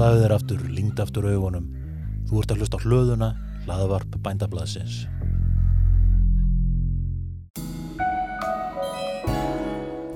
Slaðu 0.00 0.20
þér 0.22 0.32
aftur, 0.32 0.60
lingd 0.72 1.00
aftur 1.02 1.26
augunum. 1.28 1.64
Þú 2.24 2.38
ert 2.40 2.52
að 2.54 2.62
hlusta 2.62 2.78
á 2.80 2.84
hlöðuna, 2.86 3.26
hlaðavarp 3.66 4.14
bændablaðsins. 4.24 4.94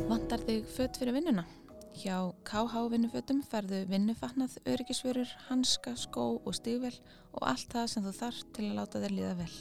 Vantar 0.08 0.40
þig 0.48 0.72
fött 0.72 0.96
fyrir 0.96 1.18
vinnuna? 1.18 1.44
Hjá 2.00 2.16
KH 2.48 2.86
vinnufötum 2.94 3.44
færðu 3.44 3.82
vinnufatnað, 3.92 4.56
öryggisvörur, 4.64 5.36
hanska, 5.50 5.92
skó 6.00 6.30
og 6.40 6.56
stígvel 6.56 6.96
og 7.34 7.44
allt 7.52 7.68
það 7.76 7.92
sem 7.92 8.08
þú 8.08 8.16
þarf 8.22 8.42
til 8.56 8.66
að 8.70 8.74
láta 8.80 9.04
þér 9.04 9.16
líða 9.20 9.36
vel. 9.44 9.52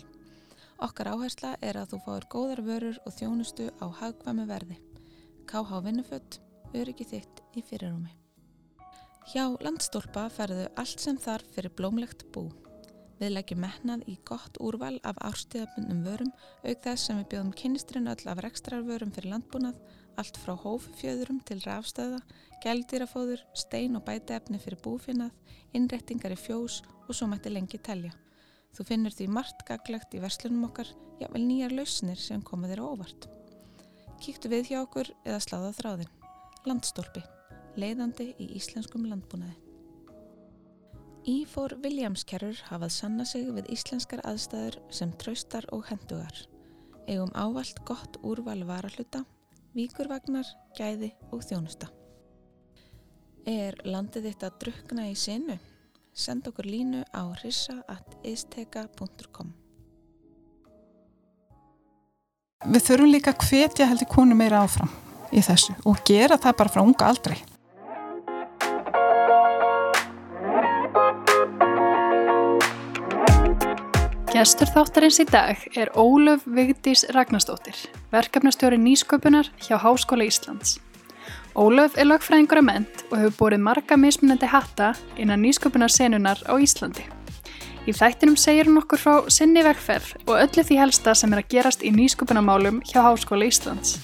Okkar 0.87 1.11
áhersla 1.17 1.55
er 1.59 1.83
að 1.83 1.97
þú 1.97 2.03
fáir 2.07 2.31
góðar 2.31 2.63
vörur 2.71 3.03
og 3.03 3.19
þjónustu 3.19 3.73
á 3.75 3.91
hagkvæmi 3.99 4.47
verði. 4.55 4.79
KH 5.51 5.83
vinnuföt, 5.83 6.43
öryggi 6.71 7.11
þitt 7.11 7.47
í 7.59 7.67
fyrirrumi. 7.67 8.22
Hjá 9.23 9.45
landstólpa 9.63 10.25
færðu 10.35 10.65
allt 10.75 10.99
sem 10.99 11.15
þarf 11.15 11.47
fyrir 11.55 11.71
blómlegt 11.77 12.25
bú. 12.35 12.49
Við 13.21 13.29
leggjum 13.31 13.61
metnað 13.63 14.01
í 14.11 14.17
gott 14.27 14.57
úrval 14.59 14.97
af 15.07 15.21
árstíðabundnum 15.23 16.01
vörum 16.03 16.31
auk 16.65 16.81
þess 16.83 17.05
sem 17.07 17.21
við 17.21 17.29
bjóðum 17.31 17.53
kynnistrinn 17.61 18.09
öll 18.11 18.25
af 18.27 18.41
rekstrarvörum 18.43 19.13
fyrir 19.15 19.31
landbúnað, 19.31 19.77
allt 20.19 20.39
frá 20.43 20.57
hóffjöðurum 20.59 21.39
til 21.47 21.61
rafstöða, 21.63 22.19
gældýrafóður, 22.65 23.45
stein 23.55 23.95
og 23.95 24.03
bæteefni 24.09 24.59
fyrir 24.59 24.81
búfinnað, 24.83 25.31
innrettingar 25.71 26.35
í 26.35 26.39
fjós 26.41 26.81
og 27.07 27.15
svo 27.15 27.29
mætti 27.31 27.53
lengi 27.53 27.79
telja. 27.79 28.11
Þú 28.75 28.87
finnur 28.89 29.15
því 29.15 29.29
margt 29.31 29.63
gaglegt 29.69 30.17
í 30.17 30.19
verslunum 30.19 30.67
okkar, 30.67 30.89
jável 31.23 31.45
nýjar 31.45 31.77
lausnir 31.77 32.19
sem 32.19 32.43
koma 32.43 32.67
þér 32.67 32.83
óvart. 32.83 33.29
Kíktu 34.19 34.51
við 34.51 34.73
hjá 34.73 34.81
okkur 34.81 35.13
eða 35.23 35.39
sláða 35.47 35.71
þráðin. 35.79 36.11
Landstólpi, 36.67 37.23
leiðandi 37.79 38.33
í 38.41 38.45
íslenskum 38.57 39.05
landbúnaði. 39.09 39.55
Ífór 41.23 41.77
Williamskerrur 41.79 42.57
hafað 42.67 42.91
sanna 42.91 43.25
sig 43.25 43.47
við 43.55 43.69
íslenskar 43.71 44.19
aðstæður 44.27 44.75
sem 44.91 45.11
traustar 45.21 45.63
og 45.71 45.85
hendugar. 45.87 46.35
Eigum 47.07 47.31
ávalt 47.31 47.79
gott 47.87 48.17
úrval 48.23 48.63
varahluta, 48.67 49.23
víkurvagnar, 49.71 50.47
gæði 50.75 51.13
og 51.31 51.43
þjónusta. 51.47 51.87
Er 53.47 53.79
landið 53.87 54.23
þitt 54.29 54.43
að 54.47 54.57
drukna 54.65 55.07
í 55.11 55.15
sinu? 55.19 55.57
Send 56.13 56.45
okkur 56.47 56.65
línu 56.69 57.01
á 57.09 57.33
rissa.isteka.com 57.41 59.53
Við 62.63 62.83
þurfum 62.85 63.11
líka 63.11 63.33
að 63.33 63.41
hvetja 63.49 63.87
heldur 63.89 64.07
konu 64.11 64.35
meira 64.39 64.61
áfram 64.63 64.91
í 65.35 65.41
þessu 65.43 65.73
og 65.89 65.95
gera 66.07 66.37
það 66.39 66.57
bara 66.61 66.71
frá 66.71 66.81
unga 66.83 67.05
aldrei. 67.09 67.39
Gestur 74.33 74.65
þáttarins 74.65 75.19
í 75.21 75.27
dag 75.29 75.59
er 75.77 75.91
Ólöf 75.93 76.41
Vigdís 76.49 77.03
Ragnarstóttir, 77.13 77.75
verkefnastjóri 78.09 78.79
nýsköpunar 78.81 79.51
hjá 79.61 79.75
Háskóla 79.77 80.25
Íslands. 80.25 80.79
Ólöf 81.53 81.99
er 82.01 82.07
lögfræðingur 82.09 82.63
að 82.63 82.65
ment 82.65 83.03
og 83.11 83.13
hefur 83.19 83.35
borið 83.37 83.61
marga 83.67 83.97
mismunandi 84.01 84.49
hatta 84.49 84.95
innan 85.21 85.43
nýsköpunarsenunar 85.45 86.41
á 86.49 86.53
Íslandi. 86.57 87.05
Í 87.85 87.93
þættinum 87.93 88.33
segir 88.41 88.71
hún 88.71 88.81
okkur 88.81 89.03
frá 89.03 89.29
sinni 89.29 89.61
vegferð 89.67 90.25
og 90.25 90.33
öllu 90.39 90.65
því 90.65 90.79
helsta 90.81 91.13
sem 91.13 91.37
er 91.37 91.43
að 91.43 91.53
gerast 91.53 91.85
í 91.85 91.93
nýsköpunarmálum 91.93 92.81
hjá 92.89 93.03
Háskóla 93.05 93.51
Íslands. 93.53 93.99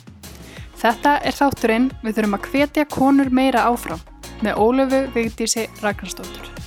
Þetta 0.78 1.18
er 1.26 1.42
þátturinn 1.42 1.90
við 2.06 2.20
þurfum 2.20 2.38
að 2.38 2.48
hvetja 2.54 2.86
konur 2.86 3.34
meira 3.34 3.66
áfram 3.66 4.06
með 4.46 4.62
Ólöfu 4.62 5.04
Vigdísi 5.18 5.66
Ragnarstóttur. 5.82 6.59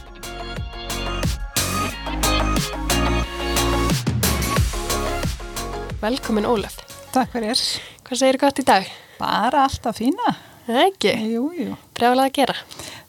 Velkomin 6.03 6.49
Ólöf. 6.51 6.81
Takk 7.15 7.31
fyrir. 7.31 7.61
Hvað 8.03 8.19
segir 8.19 8.37
gott 8.43 8.59
í 8.59 8.63
dag? 8.67 8.87
Bara 9.21 9.61
alltaf 9.69 10.01
fína. 10.01 10.33
Ekki. 10.67 11.13
Jú, 11.31 11.45
jú. 11.55 11.77
Brjálega 11.95 12.27
að 12.27 12.39
gera. 12.41 12.57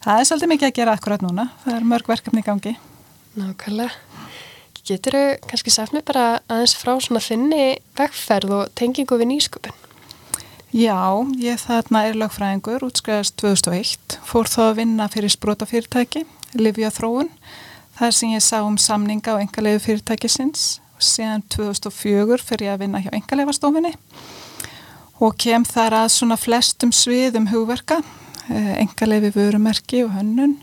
Það 0.04 0.20
er 0.20 0.28
svolítið 0.30 0.52
mikið 0.52 0.68
að 0.68 0.76
gera 0.78 0.94
akkurat 0.94 1.24
núna. 1.26 1.46
Það 1.64 1.78
er 1.80 1.88
mörg 1.90 2.12
verkefni 2.12 2.44
í 2.44 2.46
gangi. 2.46 2.74
Nákvæmlega. 3.40 3.96
Getur 4.86 5.18
þau 5.18 5.50
kannski 5.50 5.74
mér 5.96 6.06
bara 6.06 6.28
aðeins 6.46 6.76
frá 6.78 6.92
svona 7.02 7.24
þinni 7.26 7.64
vegferð 7.98 8.54
og 8.60 8.70
tengingu 8.78 9.18
við 9.18 9.32
nýsköpun? 9.32 9.82
Já, 10.70 11.02
ég 11.42 11.66
þarna 11.66 12.06
er 12.12 12.22
lögfræðingur, 12.22 12.86
útskæðast 12.92 13.40
2001. 13.42 14.20
Fór 14.22 14.46
þá 14.46 14.62
að 14.68 14.78
vinna 14.84 15.10
fyrir 15.10 15.34
sprótafyrirtæki, 15.34 16.28
Livja 16.62 16.94
Þróun. 16.94 17.34
Það 17.98 18.08
er 18.12 18.18
sem 18.22 18.38
ég 18.38 18.46
sá 18.46 18.60
um 18.62 18.78
samninga 18.78 19.34
á 19.34 19.42
engalegu 19.42 19.82
fyrirtækisins. 19.82 20.83
Síðan 21.04 21.44
2004 21.52 22.40
fyrir 22.42 22.68
ég 22.70 22.74
að 22.74 22.84
vinna 22.86 23.02
hjá 23.04 23.12
engaleifastofinni 23.18 23.94
og 25.24 25.38
kem 25.40 25.66
þar 25.68 26.00
að 26.02 26.12
svona 26.16 26.38
flestum 26.40 26.92
sviðum 26.96 27.48
hugverka, 27.52 28.00
engaleifi 28.50 29.32
vörumerki 29.36 30.04
og 30.04 30.14
hönnun 30.18 30.58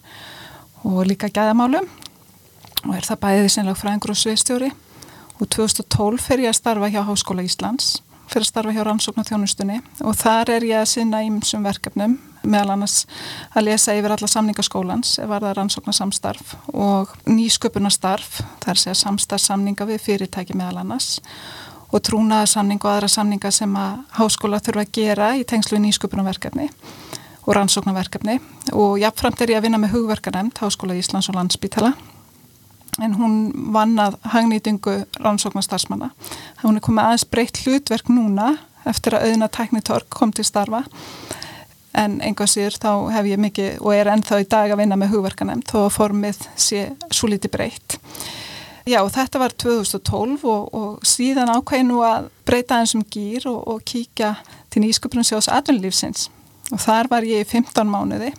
og 0.85 1.05
líka 1.09 1.31
gæðamálum. 1.33 1.89
Og 2.89 2.95
er 2.97 3.05
það 3.05 3.23
bæðið 3.25 3.51
sem 3.53 3.67
lögfræðingur 3.69 4.15
og 4.15 4.21
sviðstjóri 4.21 4.71
og 5.41 5.49
2012 5.49 6.23
fyrir 6.25 6.47
ég 6.47 6.55
að 6.55 6.61
starfa 6.61 6.93
hjá 6.93 7.03
Háskóla 7.05 7.45
Íslands 7.45 7.99
fyrir 8.31 8.47
að 8.47 8.51
starfa 8.51 8.75
hjá 8.75 8.83
rannsóknarþjónustunni 8.87 9.79
og 10.07 10.19
þar 10.19 10.53
er 10.57 10.67
ég 10.69 10.83
að 10.83 10.91
sinna 10.95 11.23
ímsum 11.27 11.65
verkefnum 11.67 12.19
meðal 12.43 12.75
annars 12.77 13.05
að 13.53 13.67
lesa 13.69 13.95
yfir 13.99 14.15
alla 14.15 14.29
samningaskólans 14.31 15.17
ef 15.21 15.29
var 15.29 15.45
það 15.45 15.57
rannsóknarsamstarf 15.59 16.55
og 16.73 17.13
nýsköpunastarf 17.29 18.41
þar 18.65 18.81
sé 18.81 18.95
að 18.95 19.03
samstarfsamninga 19.03 19.89
við 19.91 20.05
fyrirtæki 20.07 20.57
meðal 20.57 20.85
annars 20.85 21.19
og 21.91 22.05
trúnaðarsamning 22.07 22.81
og 22.85 22.93
aðra 22.93 23.11
samninga 23.11 23.51
sem 23.55 23.73
að 23.77 23.99
háskóla 24.21 24.63
þurfa 24.63 24.87
að 24.87 24.93
gera 24.95 25.33
í 25.37 25.47
tengslu 25.49 25.81
nýsköpunarverkefni 25.83 26.69
og 27.47 27.57
rannsóknarverkefni. 27.57 28.39
Og 28.79 29.01
jáfnframt 29.03 29.43
er 29.43 29.55
ég 29.55 29.59
að 29.59 29.67
vinna 29.67 29.81
með 29.83 29.97
hugverkanemnd 29.97 30.61
Háskóla 30.61 30.95
Íslands 30.99 31.31
og 31.33 31.39
Landsbítala 31.39 31.95
en 32.99 33.15
hún 33.19 33.37
vann 33.75 33.95
að 34.03 34.17
hagnýtingu 34.33 34.97
rannsóknarstarfsmanna. 35.21 36.11
Hún 36.65 36.81
er 36.81 36.85
komið 36.85 37.07
aðeins 37.07 37.29
breytt 37.31 37.63
hlutverk 37.65 38.11
núna 38.11 38.57
eftir 38.89 39.17
að 39.17 39.31
auðna 39.31 39.51
tæknitorg 39.53 40.09
kom 40.13 40.33
til 40.35 40.47
starfa 40.49 40.83
en 42.01 42.21
einhvað 42.23 42.53
sér 42.53 42.77
þá 42.79 42.93
hef 43.15 43.29
ég 43.31 43.41
mikið 43.43 43.81
og 43.83 43.95
er 43.95 44.11
ennþá 44.13 44.43
í 44.43 44.49
dag 44.51 44.73
að 44.73 44.83
vinna 44.83 44.99
með 44.99 45.17
hugverkanemnd 45.17 45.75
að 45.75 45.89
formið 45.95 46.45
sé 46.55 46.85
svo 47.11 47.31
lítið 47.31 47.55
breytt. 47.57 47.99
Já, 48.89 49.03
þetta 49.13 49.41
var 49.43 49.55
2012 49.61 50.45
og, 50.49 50.69
og 50.75 51.07
síðan 51.07 51.51
ákveðinu 51.53 52.01
að 52.07 52.31
breyta 52.49 52.81
eins 52.81 52.95
um 52.97 53.05
gýr 53.05 53.47
og, 53.51 53.61
og 53.69 53.83
kíkja 53.87 54.35
til 54.73 54.85
nýsköpunum 54.85 55.27
sjóðs 55.27 55.51
atvinnulífsins 55.53 56.29
og 56.71 56.81
þar 56.81 57.11
var 57.11 57.27
ég 57.27 57.45
í 57.45 57.49
15 57.49 57.91
mánuði 57.91 58.33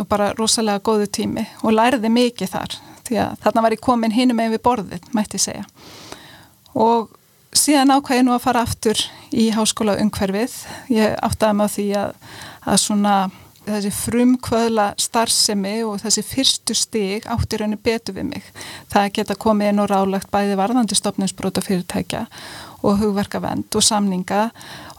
og 0.00 0.08
bara 0.10 0.32
rosalega 0.36 0.82
góðu 0.84 1.08
tími 1.14 1.46
og 1.62 1.74
læriði 1.76 2.10
mikið 2.12 2.52
þar 2.52 2.76
því 3.08 3.18
að 3.24 3.34
þarna 3.44 3.66
var 3.66 3.76
ég 3.76 3.84
komin 3.84 4.14
hinum 4.14 4.40
með 4.40 4.56
við 4.56 4.64
borðið, 4.68 5.10
mætti 5.16 5.40
segja. 5.42 5.66
Og 6.72 7.12
síðan 7.52 7.92
ákvæði 7.96 8.26
nú 8.26 8.34
að 8.36 8.44
fara 8.46 8.64
aftur 8.64 8.98
í 9.30 9.50
háskóla 9.54 9.98
umhverfið. 10.00 10.56
Ég 10.92 11.16
áttaði 11.20 11.64
á 11.64 11.68
því 11.76 11.86
að, 12.00 12.18
að 12.64 12.82
svona 12.86 13.16
þessi 13.62 13.92
frumkvöðla 13.94 14.88
starfsemi 14.98 15.76
og 15.86 16.00
þessi 16.02 16.24
fyrstu 16.26 16.74
stig 16.76 17.28
átti 17.30 17.60
rauninu 17.60 17.78
betur 17.82 18.16
við 18.16 18.28
mig. 18.32 18.48
Það 18.90 19.12
geta 19.18 19.38
komið 19.38 19.70
inn 19.70 19.82
og 19.84 19.90
rálagt 19.92 20.30
bæði 20.32 20.58
varðandi 20.58 20.98
stopninsbróta 20.98 21.62
fyrirtækja 21.62 22.24
og 22.82 22.98
hugverkavend 22.98 23.78
og 23.78 23.86
samninga. 23.86 24.48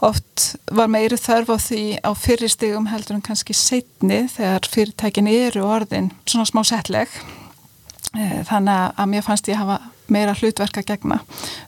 Oft 0.04 0.54
var 0.72 0.88
meiri 0.92 1.20
þörf 1.20 1.52
á 1.52 1.58
því 1.60 1.84
á 2.00 2.10
fyrirstigum 2.16 2.88
heldur 2.92 3.18
en 3.18 3.26
kannski 3.26 3.56
setni 3.56 4.24
þegar 4.32 4.70
fyrirtækin 4.72 5.28
eru 5.28 5.66
orðin 5.68 6.12
svona 6.24 6.48
smá 6.48 6.64
setleg 6.64 7.12
þannig 8.14 8.94
að 8.94 9.10
mér 9.10 9.26
fannst 9.26 9.50
ég 9.50 9.58
hafa 9.58 9.80
meira 10.12 10.34
hlutverk 10.36 10.80
að 10.80 10.90
gegna. 10.92 11.20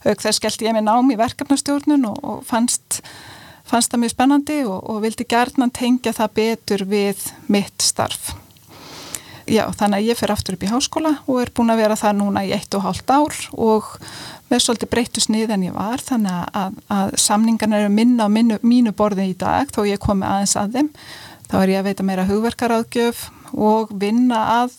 Auk 0.05 0.23
þess 0.23 0.41
skellti 0.41 0.69
ég 0.69 0.77
mig 0.77 0.85
nám 0.87 1.11
í 1.13 1.19
verkefnastjórnun 1.19 2.09
og, 2.11 2.19
og 2.23 2.43
fannst, 2.47 3.01
fannst 3.67 3.93
það 3.93 4.05
mjög 4.05 4.15
spennandi 4.15 4.59
og, 4.65 4.81
og 4.91 5.05
vildi 5.05 5.29
gerðnan 5.29 5.75
tengja 5.75 6.15
það 6.17 6.35
betur 6.41 6.85
við 6.91 7.29
mitt 7.53 7.85
starf. 7.85 8.35
Já, 9.47 9.63
þannig 9.79 10.01
að 10.01 10.09
ég 10.09 10.19
fer 10.19 10.33
aftur 10.35 10.57
upp 10.57 10.65
í 10.67 10.71
háskóla 10.73 11.13
og 11.31 11.37
er 11.39 11.53
búin 11.55 11.71
að 11.71 11.85
vera 11.85 11.97
það 11.99 12.17
núna 12.19 12.43
í 12.43 12.51
eitt 12.57 12.75
og 12.75 12.83
hálft 12.83 13.13
ár 13.15 13.37
og 13.55 13.93
með 14.51 14.65
svolítið 14.65 14.91
breyttu 14.91 15.23
snið 15.23 15.53
en 15.55 15.67
ég 15.69 15.77
var 15.77 16.03
þannig 16.03 16.41
að, 16.51 16.81
að 16.91 17.15
samningarna 17.23 17.79
eru 17.85 17.93
minna 17.95 18.27
á 18.27 18.29
mínu, 18.31 18.59
mínu 18.67 18.91
borði 18.99 19.29
í 19.31 19.37
dag 19.39 19.71
þó 19.71 19.85
ég 19.87 20.03
komi 20.03 20.27
aðeins 20.27 20.57
að 20.59 20.75
þeim. 20.75 20.91
Þá 21.47 21.57
er 21.61 21.73
ég 21.73 21.79
að 21.79 21.87
veita 21.87 22.07
meira 22.09 22.27
hugverkaráðgjöf 22.27 23.23
og 23.55 23.95
vinna 23.95 24.43
að 24.65 24.75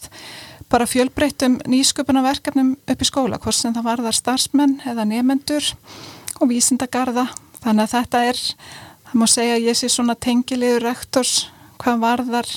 bara 0.72 0.88
fjölbreyttum 0.90 1.60
nýsköpunarverkefnum 1.69 2.75
upp 2.75 3.04
í 3.04 3.08
skóla, 3.08 3.40
hvort 3.40 3.56
sem 3.56 3.75
það 3.75 3.88
varðar 3.88 4.18
starfsmenn 4.18 4.80
eða 4.88 5.08
nefendur 5.08 5.74
og 6.42 6.52
vísindagarða. 6.52 7.28
Þannig 7.64 7.88
að 7.88 7.94
þetta 7.96 8.24
er, 8.30 8.42
það 9.08 9.19
má 9.22 9.28
segja 9.31 9.60
að 9.60 9.68
ég 9.69 9.80
sé 9.80 9.92
svona 9.92 10.18
tengiliður 10.19 10.90
rektors 10.90 11.36
hvað 11.81 12.04
varðar 12.04 12.52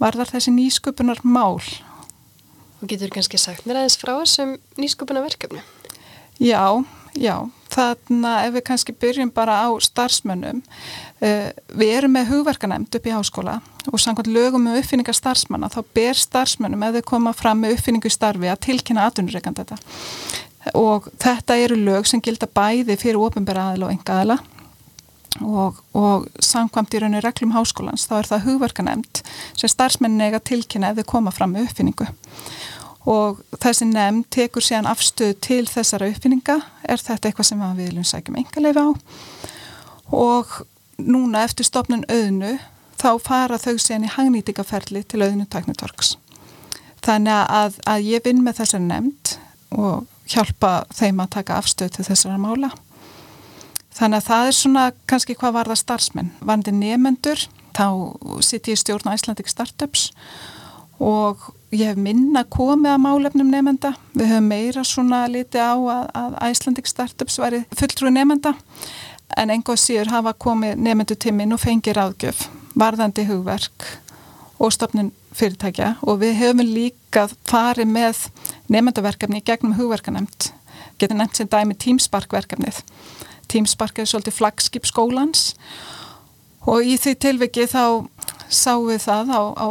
varðar 0.00 0.30
þessi 0.34 0.52
nýsköpunar 0.54 1.22
mál. 1.24 1.60
Og 2.80 2.90
getur 2.90 3.12
kannski 3.12 3.40
sagt 3.40 3.66
mér 3.66 3.80
aðeins 3.80 3.98
frá 4.00 4.12
þessum 4.18 4.56
nýsköpunar 4.80 5.24
verkefni? 5.24 5.62
Já, 6.42 6.60
já, 7.16 7.34
þannig 7.72 8.28
að 8.30 8.46
ef 8.46 8.54
við 8.56 8.64
kannski 8.68 8.94
byrjum 9.04 9.32
bara 9.34 9.58
á 9.64 9.68
starfsmönnum, 9.82 10.62
uh, 11.20 11.48
við 11.76 11.94
erum 11.98 12.16
með 12.16 12.32
hugverkanemnd 12.32 12.98
upp 12.98 13.08
í 13.08 13.14
háskóla 13.14 13.60
og 13.90 14.02
samkvæmt 14.02 14.32
lögum 14.32 14.66
um 14.66 14.78
uppfinningar 14.78 15.16
starfsmanna 15.16 15.70
þá 15.72 15.80
ber 15.96 16.18
starfsmönnum 16.18 16.84
ef 16.86 16.98
þau 16.98 17.08
koma 17.12 17.36
fram 17.36 17.62
með 17.62 17.76
uppfinningu 17.76 18.10
í 18.10 18.16
starfi 18.16 18.50
að 18.50 18.62
tilkynna 18.68 19.06
aðunurreikand 19.08 19.62
þetta 19.62 19.80
og 20.74 21.08
þetta 21.22 21.56
eru 21.62 21.78
lög 21.78 22.08
sem 22.10 22.22
gilda 22.22 22.48
bæði 22.50 22.98
fyrir 22.98 23.20
ofinbæra 23.22 23.70
aðila 23.70 23.88
og 23.88 23.94
enga 23.94 24.20
aðila 24.20 24.38
og, 25.44 25.80
og 25.96 26.26
samkvæmt 26.42 26.96
í 26.96 27.02
rauninu 27.02 27.20
reglum 27.24 27.54
háskólans 27.54 28.06
þá 28.08 28.14
er 28.20 28.30
það 28.30 28.46
hugverkanemnd 28.48 29.22
sem 29.58 29.70
starfsmennin 29.70 30.26
eiga 30.26 30.40
tilkynna 30.40 30.90
ef 30.90 31.02
þau 31.02 31.10
koma 31.16 31.34
fram 31.34 31.54
með 31.54 31.68
uppfinningu. 31.68 32.06
og 32.06 32.75
þessi 33.06 33.86
nefn 33.90 34.24
tekur 34.34 34.64
síðan 34.64 34.88
afstöð 34.90 35.34
til 35.46 35.62
þessara 35.70 36.10
uppfinninga. 36.10 36.60
Er 36.82 36.98
þetta 37.02 37.30
eitthvað 37.30 37.50
sem 37.50 37.62
við 37.62 37.82
viljum 37.84 38.06
sækjum 38.06 38.40
engaleifi 38.42 38.82
á? 38.82 38.88
Og 40.16 40.54
núna 40.98 41.44
eftir 41.46 41.68
stopnun 41.68 42.06
auðnu 42.10 42.56
þá 42.98 43.10
fara 43.22 43.58
þau 43.60 43.76
síðan 43.76 44.06
í 44.08 44.14
hagnýtingaferli 44.14 45.04
til 45.06 45.22
auðnu 45.22 45.46
taknutorks 45.50 46.16
þannig 47.06 47.50
að, 47.52 47.78
að 47.86 48.08
ég 48.10 48.24
vinn 48.24 48.42
með 48.44 48.60
þessari 48.62 48.86
nefnd 48.88 49.36
og 49.76 50.06
hjálpa 50.30 50.72
þeim 50.94 51.22
að 51.22 51.32
taka 51.36 51.60
afstöð 51.60 51.92
til 51.96 52.06
þessara 52.08 52.38
mála. 52.40 52.72
Þannig 53.96 54.18
að 54.18 54.26
það 54.26 54.48
er 54.48 54.56
svona 54.58 54.86
kannski 55.08 55.36
hvað 55.38 55.54
var 55.56 55.70
það 55.70 55.82
starfsmenn. 55.82 56.32
Vandi 56.44 56.74
nefendur 56.74 57.46
þá 57.76 57.86
sitt 58.44 58.68
ég 58.70 58.80
stjórn 58.80 59.08
á 59.08 59.14
Icelandic 59.14 59.50
Startups 59.52 60.10
og 61.00 61.50
ég 61.74 61.90
hef 61.90 61.98
minna 61.98 62.44
komið 62.44 62.92
að 62.92 63.02
málefnum 63.02 63.50
nefnda. 63.50 63.92
Við 64.14 64.30
höfum 64.30 64.48
meira 64.50 64.84
svona 64.86 65.24
liti 65.30 65.58
á 65.58 65.74
að, 65.74 66.06
að 66.14 66.36
Icelandic 66.50 66.90
Startups 66.90 67.38
væri 67.42 67.64
fulltrúi 67.76 68.12
nefnda 68.14 68.54
en 69.36 69.50
einhvað 69.50 69.80
síður 69.82 70.12
hafa 70.14 70.32
komið 70.38 70.76
nefndu 70.86 71.16
tímin 71.18 71.54
og 71.56 71.60
fengið 71.60 71.98
ráðgjöf, 71.98 72.46
varðandi 72.78 73.26
hugverk 73.26 73.88
og 74.62 74.72
stopnin 74.72 75.10
fyrirtækja 75.36 75.96
og 76.06 76.22
við 76.22 76.38
höfum 76.38 76.62
líka 76.64 77.26
farið 77.48 77.90
með 77.90 78.22
nefndaverkefni 78.72 79.42
gegnum 79.44 79.76
hugverkanemt. 79.76 80.52
Getur 81.00 81.18
nefnt 81.18 81.42
sem 81.42 81.50
dæmi 81.50 81.76
tímsparkverkefnið. 81.76 82.80
Tímspark 83.50 83.98
er 84.00 84.08
svolítið 84.08 84.38
flagskip 84.38 84.86
skólans 84.88 85.50
og 86.66 86.86
í 86.86 86.96
því 86.98 87.12
tilviki 87.22 87.66
þá 87.70 88.06
sáum 88.48 88.88
við 88.88 89.04
það 89.04 89.34
á, 89.34 89.42
á 89.60 89.66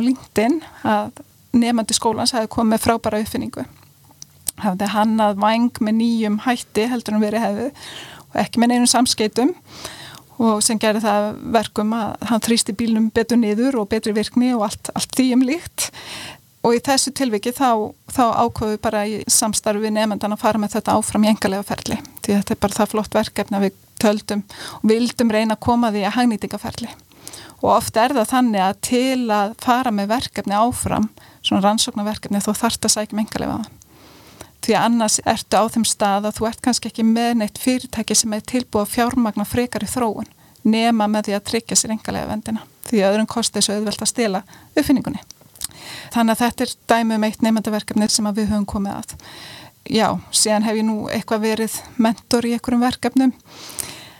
LinkedIn 0.00 0.62
að 0.86 1.12
nefandi 1.56 1.96
skólans 1.96 2.34
hefði 2.34 2.50
komið 2.52 2.84
frábæra 2.84 3.22
uppfinningu. 3.22 3.64
Hafði 4.62 4.90
hann 4.92 5.16
að 5.22 5.40
vang 5.42 5.80
með 5.82 5.98
nýjum 5.98 6.38
hætti 6.44 6.86
heldur 6.90 7.16
hann 7.16 7.24
verið 7.24 7.46
hefði 7.46 7.66
og 8.32 8.38
ekki 8.42 8.62
með 8.62 8.72
neinum 8.72 8.90
samskeitum 8.90 9.54
og 10.42 10.62
sem 10.64 10.78
gerði 10.80 11.04
það 11.04 11.26
verkum 11.54 11.92
að 11.96 12.28
hann 12.30 12.44
þrýsti 12.44 12.74
bílnum 12.76 13.10
betur 13.14 13.40
niður 13.40 13.82
og 13.82 13.90
betri 13.92 14.14
virkni 14.16 14.52
og 14.56 14.66
allt, 14.68 14.92
allt 14.96 15.12
því 15.16 15.28
um 15.36 15.44
líkt. 15.46 15.90
Og 16.62 16.76
í 16.76 16.82
þessu 16.84 17.10
tilviki 17.18 17.50
þá, 17.54 17.90
þá 18.06 18.24
ákvöðu 18.46 18.78
bara 18.82 19.02
í 19.10 19.22
samstarfi 19.26 19.90
nefndan 19.90 20.36
að 20.36 20.44
fara 20.44 20.60
með 20.62 20.76
þetta 20.76 20.94
áfram 20.94 21.24
í 21.26 21.32
engalega 21.32 21.66
ferli. 21.66 21.98
Því 22.22 22.36
þetta 22.38 22.54
er 22.54 22.60
bara 22.62 22.78
það 22.78 22.92
flott 22.92 23.16
verkefni 23.18 23.58
að 23.58 23.66
við 23.66 23.80
töldum 24.02 24.44
og 24.78 24.84
vildum 24.90 25.32
reyna 25.32 25.56
að 25.56 25.64
koma 25.66 25.90
því 25.94 26.04
að 26.06 26.16
hagnýtingaferli 26.18 26.92
og 27.62 27.68
ofta 27.76 28.06
er 28.06 28.14
það 28.16 28.30
þannig 28.32 28.64
að 28.64 28.80
til 28.88 29.20
að 29.32 29.54
fara 29.62 29.92
með 29.94 30.10
verkefni 30.16 30.58
áfram 30.58 31.08
svona 31.42 31.62
rannsóknarverkefni 31.66 32.42
þá 32.42 32.52
þarf 32.52 32.78
það 32.80 32.94
sækjum 32.96 33.22
engalega 33.22 33.56
á 33.56 33.60
það. 33.62 33.70
Því 34.62 34.74
að 34.78 34.84
annars 34.86 35.18
ertu 35.26 35.58
á 35.58 35.64
þeim 35.74 35.84
stað 35.90 36.28
að 36.28 36.36
þú 36.38 36.48
ert 36.48 36.60
kannski 36.62 36.90
ekki 36.92 37.04
með 37.06 37.32
neitt 37.40 37.58
fyrirtæki 37.58 38.14
sem 38.14 38.34
er 38.36 38.44
tilbúið 38.46 38.84
að 38.84 38.92
fjármagna 38.92 39.46
frekar 39.48 39.82
í 39.82 39.90
þróun 39.90 40.28
nema 40.62 41.08
með 41.10 41.28
því 41.28 41.34
að 41.34 41.46
tryggja 41.50 41.78
sér 41.78 41.96
engalega 41.96 42.30
vendina. 42.30 42.62
Því 42.86 43.02
að 43.02 43.14
öðrum 43.14 43.30
kosti 43.30 43.58
þessu 43.58 43.74
auðvelt 43.74 44.04
að 44.04 44.10
stila 44.12 44.42
uppfinningunni. 44.76 45.22
Þannig 46.14 46.36
að 46.36 46.42
þetta 46.44 46.64
er 46.64 46.74
dæmi 46.92 47.16
um 47.18 47.26
eitt 47.26 47.42
nefndaverkefni 47.42 48.08
sem 48.12 48.30
við 48.30 48.52
höfum 48.52 48.68
komið 48.70 49.00
að. 49.00 49.16
Já, 49.90 50.06
síðan 50.30 50.66
hef 50.68 50.78
ég 50.78 50.86
nú 50.86 50.96
eitthvað 51.10 51.46
verið 51.48 51.78
mentor 51.98 52.46
í 52.46 52.54
einhverjum 52.54 52.84
verkefnum 52.86 53.32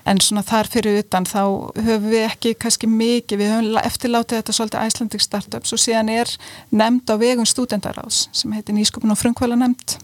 en 0.09 0.21
svona 0.23 0.43
þar 0.47 0.71
fyrir 0.73 1.01
utan 1.03 1.27
þá 1.29 1.43
höfum 1.79 2.09
við 2.11 2.27
ekki 2.27 2.55
kannski 2.61 2.91
mikið, 2.91 3.39
við 3.41 3.53
höfum 3.55 3.81
eftirlátið 3.83 4.41
þetta 4.41 4.57
svolítið 4.57 4.87
Icelandic 4.89 5.25
Startups 5.25 5.75
og 5.75 5.83
síðan 5.83 6.13
er 6.13 6.33
nefnd 6.71 7.13
á 7.13 7.17
vegum 7.21 7.49
studendaráðs 7.49 8.27
sem 8.35 8.55
heitir 8.57 8.77
Nýskupin 8.77 9.15
og 9.15 9.21
frumkvæla 9.21 9.59
nefnd 9.61 9.99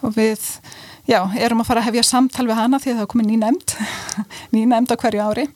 og 0.00 0.16
við, 0.16 0.42
já, 1.06 1.20
erum 1.38 1.62
að 1.62 1.70
fara 1.70 1.84
að 1.84 1.90
hefja 1.90 2.06
samtal 2.10 2.48
við 2.48 2.58
hana 2.58 2.80
því 2.80 2.94
að 2.94 3.00
það 3.00 3.06
er 3.06 3.12
komið 3.14 3.30
ný 3.30 3.40
nefnd 3.44 3.76
ný 4.54 4.66
nefnd 4.66 4.94
á 4.94 5.00
hverju 5.00 5.26
ári. 5.26 5.48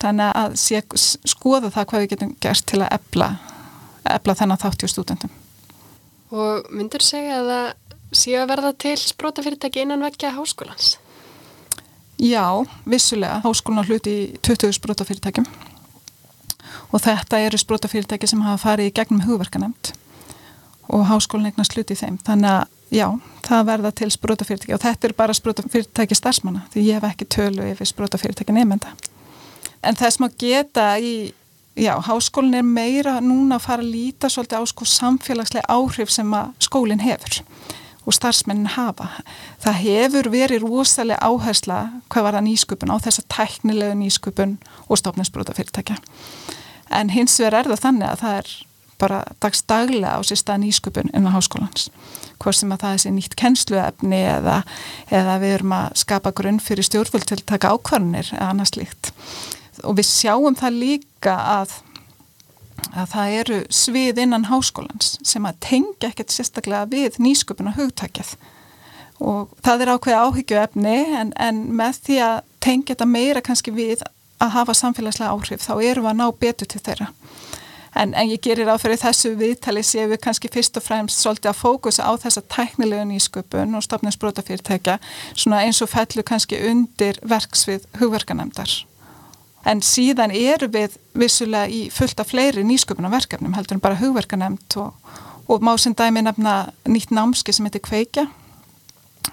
Þannig 0.00 0.36
að 0.40 0.54
sé, 0.56 0.80
skoða 1.28 1.68
það 1.68 1.88
hvað 1.90 2.02
við 2.02 2.12
getum 2.14 2.36
gert 2.40 2.64
til 2.68 2.80
að 2.80 2.94
ebla 2.96 3.34
ebla 4.08 4.36
þennan 4.36 4.60
þátti 4.60 4.88
á 4.88 4.92
stúdendum 4.92 5.32
Og 6.30 6.70
myndur 6.72 7.02
segja 7.04 7.40
að 7.40 7.50
það 7.50 7.68
sé 8.20 8.34
að 8.38 8.50
verða 8.50 8.72
til 8.84 8.96
sprótafyrirtæki 9.02 9.84
innan 9.84 10.04
vekja 10.06 10.32
háskólans? 10.36 10.96
Já, 12.20 12.66
vissulega. 12.84 13.40
Háskólinn 13.40 13.80
á 13.80 13.88
hluti 13.88 14.12
í 14.12 14.24
20 14.44 14.74
sprótafyrirtækjum 14.76 15.46
og 16.92 17.00
þetta 17.00 17.38
eru 17.46 17.56
sprótafyrirtæki 17.56 18.28
sem 18.28 18.42
hafa 18.44 18.60
farið 18.60 18.90
í 18.90 18.92
gegnum 18.98 19.22
hugverkanemt 19.24 19.94
og 20.92 21.06
háskólinn 21.08 21.48
eignast 21.48 21.72
hluti 21.72 21.96
í 21.96 22.00
þeim. 22.00 22.18
Þannig 22.26 22.50
að 22.50 22.66
já, 22.92 23.06
það 23.46 23.66
verða 23.70 23.92
til 24.02 24.10
sprótafyrirtæki 24.12 24.76
og 24.76 24.82
þetta 24.84 25.08
er 25.08 25.16
bara 25.16 25.36
sprótafyrirtæki 25.38 26.18
starfsmanna 26.18 26.66
því 26.74 26.86
ég 26.90 26.98
hef 26.98 27.08
ekki 27.08 27.30
tölu 27.36 27.68
yfir 27.70 27.88
sprótafyrirtæki 27.88 28.56
nefnda. 28.58 28.92
En 29.80 29.96
þess 29.96 30.20
maður 30.20 30.36
geta 30.44 30.90
í, 31.00 31.32
já, 31.72 31.94
háskólinn 32.04 32.60
er 32.60 32.68
meira 32.68 33.16
núna 33.24 33.56
að 33.56 33.64
fara 33.64 33.86
að 33.86 33.94
líta 33.94 34.28
svolítið 34.28 34.60
á 34.60 34.64
sko 34.68 34.92
samfélagslega 34.92 35.72
áhrif 35.72 36.12
sem 36.12 36.36
að 36.36 36.52
skólinn 36.68 37.00
hefur 37.00 37.40
og 38.06 38.16
starfsmennin 38.16 38.70
hafa. 38.76 39.08
Það 39.60 39.80
hefur 39.84 40.30
verið 40.32 40.64
rosalega 40.64 41.20
áhersla 41.20 41.80
hvað 42.08 42.26
var 42.26 42.38
það 42.38 42.46
nýsköpun 42.48 42.94
á 42.94 42.96
þessa 43.04 43.26
tæknilegu 43.28 43.98
nýsköpun 44.00 44.56
og 44.88 45.00
stofninsbróta 45.00 45.54
fyrirtækja. 45.56 45.98
En 46.90 47.12
hins 47.14 47.38
vegar 47.40 47.60
er 47.60 47.70
það 47.70 47.84
þannig 47.84 48.08
að 48.08 48.22
það 48.24 48.40
er 48.40 48.52
bara 49.00 49.20
dagstaglega 49.40 50.16
á 50.16 50.20
sér 50.26 50.40
stað 50.40 50.64
nýsköpun 50.64 51.12
innan 51.14 51.34
háskólans. 51.34 51.88
Hvort 52.40 52.56
sem 52.56 52.72
að 52.72 52.82
það 52.84 52.96
er 52.96 53.02
sér 53.04 53.14
nýtt 53.16 53.36
kennsluefni 53.40 54.20
eða, 54.32 54.56
eða 55.12 55.36
við 55.42 55.54
erum 55.58 55.76
að 55.76 56.00
skapa 56.02 56.32
grunn 56.36 56.60
fyrir 56.62 56.86
stjórnvöld 56.86 57.28
til 57.28 57.38
að 57.38 57.46
taka 57.52 57.72
ákvarðanir 57.76 58.32
eða 58.32 58.50
annars 58.54 58.74
líkt. 58.76 59.12
Og 59.84 59.96
við 60.00 60.08
sjáum 60.08 60.56
það 60.56 60.80
líka 60.82 61.36
að 61.60 61.76
að 62.94 63.12
það 63.14 63.34
eru 63.40 63.58
svið 63.72 64.22
innan 64.24 64.48
háskólans 64.50 65.16
sem 65.26 65.46
að 65.46 65.60
tengja 65.66 66.10
ekkert 66.10 66.34
sérstaklega 66.34 66.88
við 66.90 67.20
nýsköpuna 67.22 67.74
hugtækjað 67.76 68.34
og 69.20 69.50
það 69.64 69.84
er 69.84 69.92
ákveð 69.94 70.22
áhyggju 70.24 70.58
efni 70.62 70.96
en, 71.20 71.32
en 71.36 71.60
með 71.76 72.00
því 72.06 72.18
að 72.24 72.36
tengja 72.64 72.94
þetta 72.94 73.08
meira 73.10 73.44
kannski 73.44 73.74
við 73.74 74.04
að 74.40 74.54
hafa 74.56 74.76
samfélagslega 74.76 75.32
áhrif 75.34 75.64
þá 75.64 75.72
eru 75.76 76.04
við 76.04 76.12
að 76.12 76.20
ná 76.20 76.26
betur 76.40 76.70
til 76.70 76.80
þeirra. 76.80 77.10
En, 77.90 78.12
en 78.14 78.30
ég 78.30 78.40
gerir 78.40 78.70
áferðið 78.70 79.02
þessu 79.02 79.32
viðtali 79.36 79.82
séu 79.84 80.06
við 80.12 80.20
kannski 80.22 80.48
fyrst 80.52 80.78
og 80.78 80.84
fremst 80.86 81.24
svolítið 81.24 81.50
að 81.50 81.58
fókusa 81.58 82.06
á 82.06 82.12
þessa 82.22 82.44
tæknilegu 82.54 83.08
nýsköpun 83.10 83.74
og 83.76 83.84
stofninsbrótafyrirtækja 83.84 85.00
svona 85.34 85.64
eins 85.66 85.82
og 85.82 85.90
fellur 85.90 86.24
kannski 86.26 86.60
undir 86.70 87.18
verksvið 87.26 87.88
hugverkanemdar 87.98 88.76
En 89.68 89.82
síðan 89.84 90.32
eru 90.32 90.70
við 90.72 90.96
vissulega 91.20 91.68
í 91.68 91.80
fullt 91.92 92.20
af 92.22 92.30
fleiri 92.32 92.64
nýsköpunarverkefnum 92.64 93.56
heldur 93.58 93.76
en 93.76 93.82
bara 93.84 93.98
hugverkanemt 94.00 94.76
og, 94.80 94.94
og 95.50 95.64
má 95.64 95.74
sem 95.78 95.94
dæmi 95.96 96.22
nefna 96.24 96.72
nýtt 96.88 97.12
námski 97.12 97.52
sem 97.52 97.66
heitir 97.68 97.84
Kveikja 97.84 98.26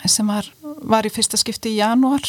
sem 0.05 0.27
var, 0.27 0.50
var 0.84 1.07
í 1.07 1.12
fyrsta 1.13 1.39
skipti 1.39 1.72
í 1.74 1.79
janúar. 1.79 2.25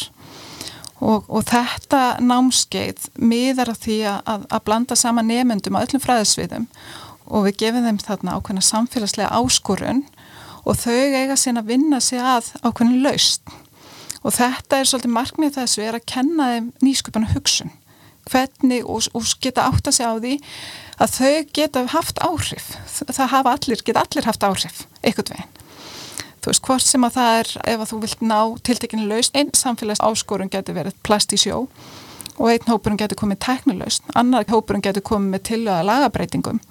Og, 0.99 1.27
og 1.31 1.45
þetta 1.47 2.17
námskeið 2.19 3.05
miðar 3.23 3.71
að 3.71 3.83
því 3.85 3.99
að, 4.11 4.47
að 4.51 4.63
blanda 4.67 4.97
sama 4.99 5.23
nefendum 5.23 5.77
á 5.79 5.83
öllum 5.85 6.03
fræðisviðum 6.03 6.65
og 7.29 7.45
við 7.45 7.59
gefum 7.61 7.85
þeim 7.87 7.99
þarna 8.03 8.35
ákveðna 8.35 8.63
samfélagslega 8.67 9.29
áskorun 9.37 10.01
og 10.67 10.75
þau 10.81 10.91
eiga 11.15 11.37
sín 11.39 11.61
að 11.61 11.71
vinna 11.71 12.01
sig 12.03 12.19
að 12.19 12.51
ákveðin 12.65 13.03
laust 13.05 13.47
og 14.19 14.35
þetta 14.35 14.79
er 14.81 14.89
svolítið 14.89 15.15
markmið 15.15 15.55
þessu 15.55 15.85
er 15.85 15.95
að 15.95 16.07
kenna 16.11 16.49
þeim 16.53 16.71
nýsköpuna 16.83 17.31
hugsun 17.31 17.71
hvernig 18.31 18.83
og, 18.85 19.07
og 19.13 19.31
geta 19.43 19.67
átt 19.69 19.89
að 19.89 19.97
segja 19.99 20.11
á 20.13 20.17
því 20.19 20.35
að 20.99 21.15
þau 21.15 21.53
geta 21.59 21.85
haft 21.93 22.21
áhrif 22.23 22.73
það 22.99 23.31
hafa 23.35 23.55
allir, 23.55 23.85
geta 23.85 24.03
allir 24.05 24.29
haft 24.29 24.45
áhrif 24.45 24.83
einhvern 25.03 25.33
veginn 25.35 25.55
þú 26.39 26.51
veist 26.53 26.65
hvort 26.67 26.87
sem 26.87 27.07
að 27.07 27.17
það 27.17 27.39
er 27.39 27.53
ef 27.73 27.81
að 27.83 27.89
þú 27.91 28.01
vilt 28.03 28.21
ná 28.23 28.39
tiltekinu 28.67 29.07
laust 29.09 29.35
einn 29.39 29.51
samfélags 29.55 30.03
áskorun 30.03 30.51
getur 30.51 30.77
verið 30.77 30.95
plast 31.03 31.35
í 31.35 31.39
sjó 31.39 31.65
og 32.39 32.47
einn 32.47 32.71
hópurinn 32.71 32.99
getur 32.99 33.19
komið 33.19 33.41
tæknilaust, 33.43 34.05
annar 34.15 34.47
hópurinn 34.47 34.83
getur 34.83 35.03
komið 35.05 35.33
með 35.33 35.45
tilöða 35.49 35.85
lagabreitingum 35.89 36.61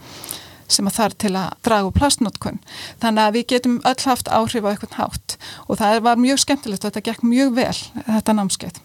sem 0.68 0.88
að 0.88 0.98
þarf 0.98 1.16
til 1.22 1.32
að 1.40 1.52
draga 1.64 1.88
úr 1.88 1.96
plastnótkun. 1.96 2.58
Þannig 3.00 3.22
að 3.24 3.36
við 3.38 3.46
getum 3.54 3.78
öll 3.88 4.02
haft 4.04 4.28
áhrif 4.28 4.68
á 4.68 4.70
eitthvað 4.72 4.98
hátt 4.98 5.36
og 5.64 5.80
það 5.80 6.02
var 6.04 6.20
mjög 6.20 6.42
skemmtilegt 6.44 6.84
og 6.84 6.92
þetta 6.92 7.04
gekk 7.08 7.24
mjög 7.24 7.54
vel, 7.56 7.78
þetta 8.08 8.36
námskeið. 8.36 8.80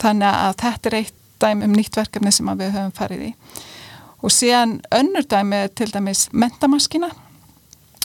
Þannig 0.00 0.28
að 0.30 0.56
þetta 0.64 0.90
er 0.90 0.98
eitt 1.00 1.19
dæmi 1.42 1.66
um 1.68 1.74
nýtt 1.76 1.96
verkefni 1.98 2.32
sem 2.34 2.48
við 2.52 2.74
höfum 2.76 2.94
farið 2.96 3.26
í. 3.30 3.32
Og 4.20 4.32
síðan 4.34 4.78
önnur 4.94 5.26
dæmi 5.28 5.62
til 5.74 5.90
dæmis 5.92 6.28
mentamaskina. 6.32 7.10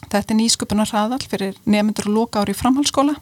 Þetta 0.06 0.32
er 0.32 0.40
nýsköpunar 0.40 0.92
hraðal 0.92 1.24
fyrir 1.24 1.58
nefndur 1.66 2.10
og 2.12 2.16
loka 2.20 2.44
ári 2.44 2.56
í 2.56 2.60
framhalskóla 2.60 3.16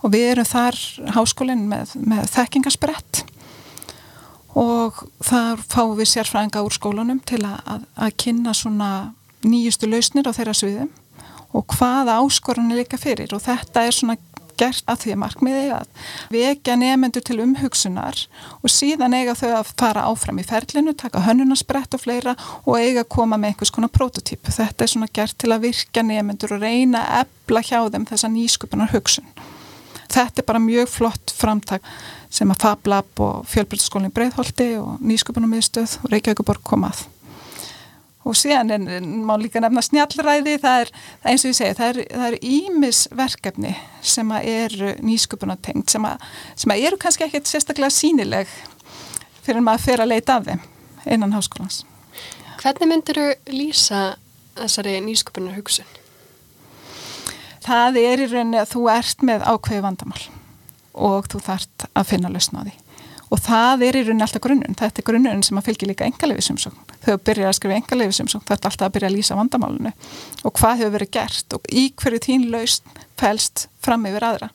og 0.00 0.14
við 0.14 0.30
erum 0.32 0.48
þar 0.48 0.78
háskólinn 1.16 1.66
með, 1.68 1.92
með 1.98 2.30
þekkingasbrett 2.32 3.24
og 4.58 5.02
þar 5.22 5.60
fáum 5.60 5.96
við 5.98 6.10
sérfræðinga 6.14 6.62
úr 6.66 6.74
skólanum 6.74 7.20
til 7.26 7.42
að, 7.44 7.58
að, 7.66 7.84
að 8.06 8.16
kynna 8.24 8.54
svona 8.56 8.90
nýjustu 9.46 9.88
lausnir 9.90 10.28
á 10.28 10.32
þeirra 10.36 10.56
sviðum 10.56 10.90
og 11.56 11.76
hvaða 11.76 12.18
áskorunni 12.22 12.78
líka 12.78 12.98
fyrir 13.00 13.34
og 13.34 13.42
þetta 13.44 13.84
er 13.86 13.94
svona 13.94 14.16
gert 14.60 14.90
að 14.90 15.04
því 15.04 15.14
að 15.14 15.20
markmiði 15.24 15.64
að 15.76 16.08
vekja 16.34 16.76
nefnendur 16.80 17.24
til 17.26 17.38
umhugsunar 17.44 18.24
og 18.60 18.72
síðan 18.72 19.16
eiga 19.16 19.36
þau 19.38 19.50
að 19.60 19.72
fara 19.80 20.06
áfram 20.10 20.40
í 20.42 20.46
ferlinu, 20.46 20.94
taka 20.94 21.24
hönnunasbrett 21.26 21.96
og 21.96 22.04
fleira 22.04 22.36
og 22.64 22.76
eiga 22.78 23.04
að 23.04 23.12
koma 23.16 23.38
með 23.40 23.54
einhvers 23.54 23.74
konar 23.74 23.92
prototípu. 23.94 24.52
Þetta 24.54 24.86
er 24.86 24.92
svona 24.94 25.10
gert 25.12 25.38
til 25.40 25.52
að 25.54 25.68
virka 25.68 26.04
nefnendur 26.06 26.56
og 26.56 26.64
reyna 26.64 27.06
að 27.06 27.24
ebla 27.24 27.64
hjá 27.66 27.80
þeim 27.90 28.06
þessa 28.10 28.32
nýskupunar 28.32 28.92
hugsun. 28.94 29.26
Þetta 30.10 30.42
er 30.42 30.46
bara 30.46 30.62
mjög 30.62 30.90
flott 30.90 31.32
framtak 31.34 31.86
sem 32.30 32.50
að 32.50 32.64
Fablab 32.64 33.22
og 33.22 33.46
fjölbrytaskólinn 33.50 34.14
Breitholti 34.14 34.72
og 34.80 34.98
nýsköpunum 35.02 35.50
miðstöð 35.54 36.00
og 36.02 36.14
Reykjavíkuborg 36.14 36.62
komað. 36.66 37.04
Og 38.28 38.36
síðan 38.36 38.68
er, 38.74 38.82
má 39.00 39.32
líka 39.40 39.62
nefna 39.64 39.80
snjallræði, 39.84 40.58
það 40.60 40.82
er 40.82 40.90
eins 41.30 41.44
og 41.44 41.54
ég 41.54 41.56
segi, 41.56 41.76
það 41.78 42.26
er 42.26 42.36
ímisverkefni 42.44 43.70
sem 44.04 44.34
að 44.36 44.48
eru 44.50 44.90
nýsköpunatengt, 45.00 45.88
sem, 45.88 46.04
sem 46.52 46.74
að 46.74 46.84
eru 46.90 46.98
kannski 47.00 47.24
ekkert 47.24 47.48
sérstaklega 47.48 47.94
sínileg 47.96 48.50
fyrir 49.40 49.64
maður 49.64 49.80
að 49.80 49.86
fyrir 49.86 50.04
að 50.04 50.12
leita 50.12 50.36
af 50.36 50.50
þeim 50.50 50.66
innan 51.16 51.32
háskólans. 51.32 51.80
Hvernig 52.60 52.90
myndir 52.90 53.16
þú 53.16 53.56
lýsa 53.56 54.02
þessari 54.58 54.98
nýsköpunar 55.06 55.56
hugsun? 55.56 55.88
Það 57.64 57.98
er 58.02 58.20
í 58.20 58.28
rauninni 58.28 58.60
að 58.60 58.74
þú 58.74 58.84
ert 58.92 59.24
með 59.24 59.48
ákveði 59.48 59.84
vandamál 59.84 60.22
og 60.92 61.28
þú 61.32 61.40
þart 61.44 61.88
að 61.94 62.08
finna 62.12 62.32
lausna 62.32 62.64
á 62.64 62.66
því. 62.68 62.76
Og 63.30 63.38
það 63.38 63.84
er 63.86 63.98
í 63.98 64.02
rauninni 64.04 64.24
alltaf 64.26 64.42
grunnun. 64.42 64.76
Þetta 64.78 65.02
er 65.02 65.06
grunnun 65.06 65.44
sem 65.46 65.58
að 65.60 65.68
fylgja 65.68 65.88
líka 65.90 66.06
engalefisumsókn. 66.08 66.80
Þegar 67.04 67.18
þú 67.18 67.26
byrjar 67.28 67.50
að 67.50 67.58
skrifa 67.60 67.76
engalefisumsókn 67.78 68.48
þetta 68.48 68.66
er 68.66 68.72
alltaf 68.72 68.88
að 68.88 68.96
byrja 68.96 69.10
að 69.10 69.14
lýsa 69.16 69.38
vandamálunu 69.38 69.92
og 70.42 70.56
hvað 70.58 70.82
hefur 70.82 70.94
verið 70.96 71.12
gert 71.14 71.56
og 71.56 71.70
í 71.70 71.84
hverju 72.00 72.22
þín 72.26 72.48
lausn 72.50 72.98
fælst 73.20 73.68
fram 73.84 74.08
yfir 74.10 74.26
aðra. 74.26 74.50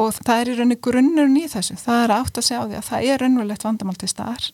Og 0.00 0.18
það 0.18 0.34
er 0.40 0.50
í 0.50 0.58
rauninni 0.58 0.80
grunnun 0.82 1.38
í 1.38 1.46
þessu. 1.50 1.78
Það 1.78 2.04
er 2.04 2.16
átt 2.18 2.42
að 2.42 2.48
segja 2.48 2.60
á 2.62 2.66
því 2.66 2.78
að 2.80 2.90
það 2.90 3.08
er 3.12 3.24
raunverulegt 3.24 3.66
vandamál 3.66 3.98
til 4.00 4.10
staðar 4.10 4.50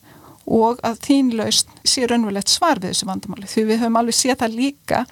og 0.46 0.78
að 0.87 1.00
þín 1.02 1.32
lausn 1.35 1.73
sé 1.82 2.06
raunverulegt 2.06 2.52
svar 2.52 2.78
við 2.78 2.92
þessu 2.92 3.08
vandamáli. 3.08 3.49
Því 3.50 3.64
við 3.66 3.82
höfum 3.82 3.99
alveg 3.99 4.16
séð 4.16 4.40
það 4.44 4.58
líka 4.61 5.02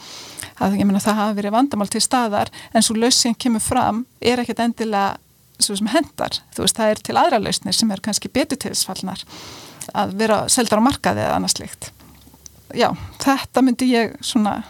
að 0.62 0.76
menna 0.78 1.02
það 1.02 1.18
hafa 1.18 1.36
verið 1.40 1.54
vandamál 1.56 1.90
til 1.90 2.02
staðar 2.04 2.52
en 2.72 2.84
svo 2.86 2.94
lausn 2.94 3.20
sem 3.20 3.34
kemur 3.34 3.64
fram 3.64 4.04
er 4.22 4.42
ekkert 4.42 4.62
endilega 4.62 5.16
svo 5.62 5.76
sem 5.78 5.90
hendar, 5.92 6.40
þú 6.54 6.64
veist, 6.64 6.78
það 6.78 6.92
er 6.92 7.02
til 7.06 7.18
aðra 7.20 7.40
lausnir 7.42 7.76
sem 7.76 7.92
er 7.94 8.02
kannski 8.04 8.30
betur 8.32 8.58
til 8.60 8.72
þess 8.72 8.88
fallnar 8.88 9.22
að 9.94 10.16
vera 10.18 10.40
seldar 10.52 10.80
á 10.80 10.86
markaði 10.86 11.24
eða 11.26 11.36
annars 11.38 11.56
slikt. 11.58 11.90
Já, 12.74 12.88
þetta 13.22 13.62
myndi 13.62 13.90
ég 13.92 14.16
svona 14.24 14.62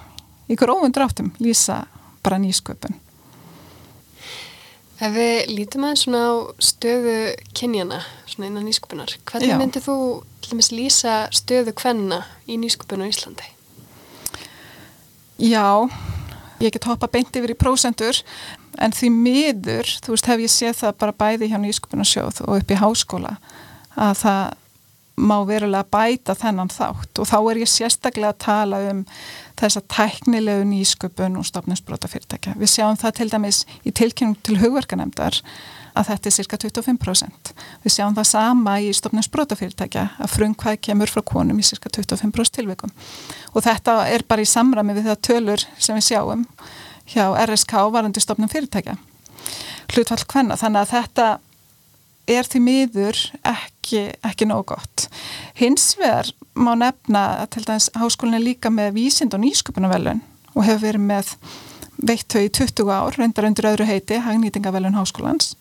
í 0.51 0.57
grófum 0.59 0.93
dráttum 0.93 1.33
lýsa 1.41 1.85
bara 2.25 2.41
nýsköpun. 2.43 2.99
Ef 5.03 5.11
við 5.11 5.51
lítum 5.51 5.87
aðeins 5.87 6.05
svona 6.07 6.21
á 6.31 6.33
stöðu 6.63 7.17
kynjana 7.57 8.03
svona 8.31 8.51
innan 8.51 8.69
nýsköpunar, 8.69 9.17
hvernig 9.27 9.59
myndið 9.59 9.89
þú 9.89 9.97
til 10.45 10.53
dæmis 10.53 10.71
lýsa 10.75 11.15
stöðu 11.35 11.75
hvenna 11.81 12.23
í 12.47 12.59
nýsköpun 12.61 13.03
á 13.03 13.11
Íslandi? 13.11 13.49
Já, 15.43 15.67
ég 16.63 16.71
get 16.71 16.87
hoppa 16.87 17.11
beint 17.11 17.35
yfir 17.35 17.57
í 17.57 17.59
prósendur 17.59 18.21
en 18.83 18.95
því 18.95 19.11
miður, 19.15 19.91
þú 20.05 20.15
veist, 20.15 20.29
hef 20.31 20.43
ég 20.45 20.53
séð 20.53 20.77
það 20.83 20.99
bara 21.05 21.17
bæði 21.25 21.51
hjá 21.53 21.59
nýsköpunarsjóð 21.63 22.45
og 22.47 22.61
upp 22.61 22.75
í 22.75 22.81
háskóla 22.81 23.37
að 23.95 24.21
það 24.25 24.45
má 25.15 25.37
verulega 25.47 25.87
bæta 25.95 26.35
þennan 26.35 26.73
þátt 26.75 27.21
og 27.23 27.29
þá 27.31 27.37
er 27.39 27.61
ég 27.63 27.71
sérstaklega 27.71 28.33
að 28.33 28.41
tala 28.43 28.81
um 28.91 29.05
þessa 29.61 29.83
tæknilegu 29.87 30.65
nýsköpun 30.67 31.39
og 31.39 31.47
stofninsbrota 31.47 32.11
fyrirtækja. 32.11 32.57
Við 32.59 32.73
sjáum 32.73 32.99
það 32.99 33.17
til 33.21 33.29
dæmis 33.31 33.63
í 33.87 33.95
tilkynning 33.95 34.41
til 34.43 34.59
hugverkanemdar 34.59 35.39
að 35.95 36.09
þetta 36.11 36.29
er 36.31 36.35
cirka 36.35 36.59
25%. 36.59 37.53
Við 37.85 37.95
sjáum 37.95 38.17
það 38.17 38.27
sama 38.33 38.75
í 38.83 38.91
stofninsbrota 38.99 39.59
fyrirtækja 39.59 40.09
að 40.19 40.33
frumkvæð 40.35 40.81
kemur 40.89 41.13
frá 41.13 41.23
konum 41.31 41.63
í 41.63 41.67
cirka 41.67 41.93
25% 41.95 42.59
tilveikum 42.59 42.91
og 43.55 43.63
þetta 43.63 44.01
er 44.11 44.27
bara 44.27 44.43
í 44.43 44.51
samrami 44.51 44.99
við 44.99 45.13
það 45.13 45.23
tölur 45.31 45.67
sem 45.79 45.95
við 45.95 46.09
sjáum 46.11 46.43
hjá 47.11 47.27
RSK 47.45 47.89
varandi 47.93 48.23
stofnum 48.23 48.51
fyrirtækja 48.53 48.97
hlutfall 49.93 50.25
hvenna 50.31 50.57
þannig 50.59 50.85
að 50.85 50.93
þetta 50.95 51.27
er 52.35 52.49
því 52.49 52.61
miður 52.65 53.19
ekki, 53.45 54.05
ekki 54.25 54.49
nóg 54.49 54.65
gott. 54.73 55.09
Hins 55.59 55.93
vegar 56.01 56.31
má 56.57 56.73
nefna 56.79 57.25
að 57.43 57.51
til 57.57 57.65
dæmis 57.67 57.91
háskólinni 57.99 58.41
líka 58.41 58.73
með 58.73 58.95
vísind 58.97 59.37
og 59.37 59.43
nýsköpunarvelun 59.45 60.23
og 60.55 60.65
hefur 60.65 60.87
verið 60.87 61.05
með 61.05 61.35
veitt 62.05 62.33
þau 62.33 62.41
í 62.47 62.53
20 62.59 62.91
ár, 62.91 63.19
reyndar 63.19 63.49
undir 63.49 63.69
öðru 63.71 63.89
heiti, 63.89 64.23
hagnýtingavelun 64.25 64.97
háskólans 64.97 65.53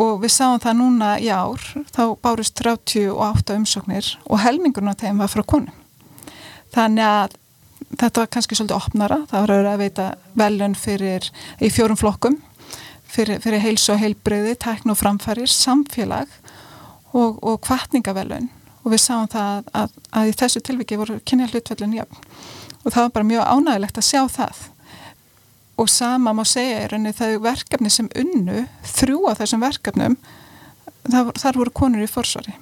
og 0.00 0.22
við 0.22 0.32
sáum 0.32 0.60
það 0.62 0.78
núna 0.78 1.10
í 1.20 1.28
ár, 1.28 1.60
þá 1.92 2.16
bárust 2.24 2.56
38 2.56 3.58
umsóknir 3.58 4.06
og 4.24 4.40
helmingurna 4.40 4.94
þeim 4.96 5.20
var 5.20 5.28
frá 5.28 5.44
konum. 5.44 5.74
Þannig 6.72 7.04
að 7.04 7.36
þetta 7.96 8.22
var 8.22 8.30
kannski 8.30 8.58
svolítið 8.58 8.76
opnara, 8.76 9.18
það 9.30 9.46
var 9.46 9.72
að 9.72 9.82
veita 9.82 10.06
velun 10.38 10.76
fyrir 10.78 11.26
í 11.58 11.70
fjórum 11.72 11.98
flokkum 11.98 12.38
fyrir, 13.10 13.40
fyrir 13.42 13.62
heils 13.62 13.86
og 13.92 14.00
heilbreyði, 14.00 14.56
tækn 14.60 14.92
og 14.92 14.98
framfærir, 15.00 15.50
samfélag 15.50 16.30
og, 17.12 17.38
og 17.42 17.60
kvartningavelun 17.66 18.50
og 18.80 18.92
við 18.94 19.02
sáum 19.02 19.28
það 19.30 19.48
að, 19.50 19.70
að, 19.76 19.96
að 20.16 20.30
í 20.30 20.36
þessu 20.40 20.62
tilviki 20.64 20.98
voru 21.00 21.18
kynja 21.28 21.50
hlutfellin 21.50 21.96
jöfn. 21.98 22.20
Og 22.80 22.94
það 22.94 23.02
var 23.02 23.10
bara 23.16 23.28
mjög 23.28 23.50
ánægilegt 23.50 23.98
að 24.00 24.06
sjá 24.06 24.22
það. 24.32 24.62
Og 25.80 25.90
sama 25.92 26.32
má 26.36 26.42
segja 26.48 26.78
er 26.86 26.94
enni 26.96 27.12
þau 27.16 27.42
verkefni 27.44 27.92
sem 27.92 28.08
unnu 28.16 28.64
þrjú 28.88 29.20
á 29.28 29.32
þessum 29.36 29.64
verkefnum 29.64 30.16
þar, 31.10 31.32
þar 31.36 31.60
voru 31.60 31.74
konur 31.76 32.04
í 32.04 32.08
forsvari. 32.08 32.56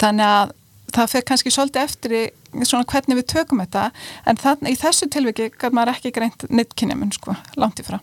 Þannig 0.00 0.26
að 0.26 0.54
það 0.94 1.12
fyrir 1.12 1.28
kannski 1.28 1.52
svolítið 1.54 1.84
eftir 1.84 2.16
í 2.16 2.24
svona 2.62 2.86
hvernig 2.86 3.18
við 3.18 3.26
tökum 3.32 3.60
þetta 3.64 3.88
en 4.30 4.38
þannig 4.38 4.76
í 4.76 4.78
þessu 4.78 5.08
tilviki 5.10 5.48
gaf 5.58 5.74
maður 5.74 5.96
ekki 5.96 6.12
greint 6.14 6.44
nittkynjamun 6.54 7.10
sko, 7.16 7.34
langt 7.58 7.82
í 7.82 7.86
frá. 7.86 7.98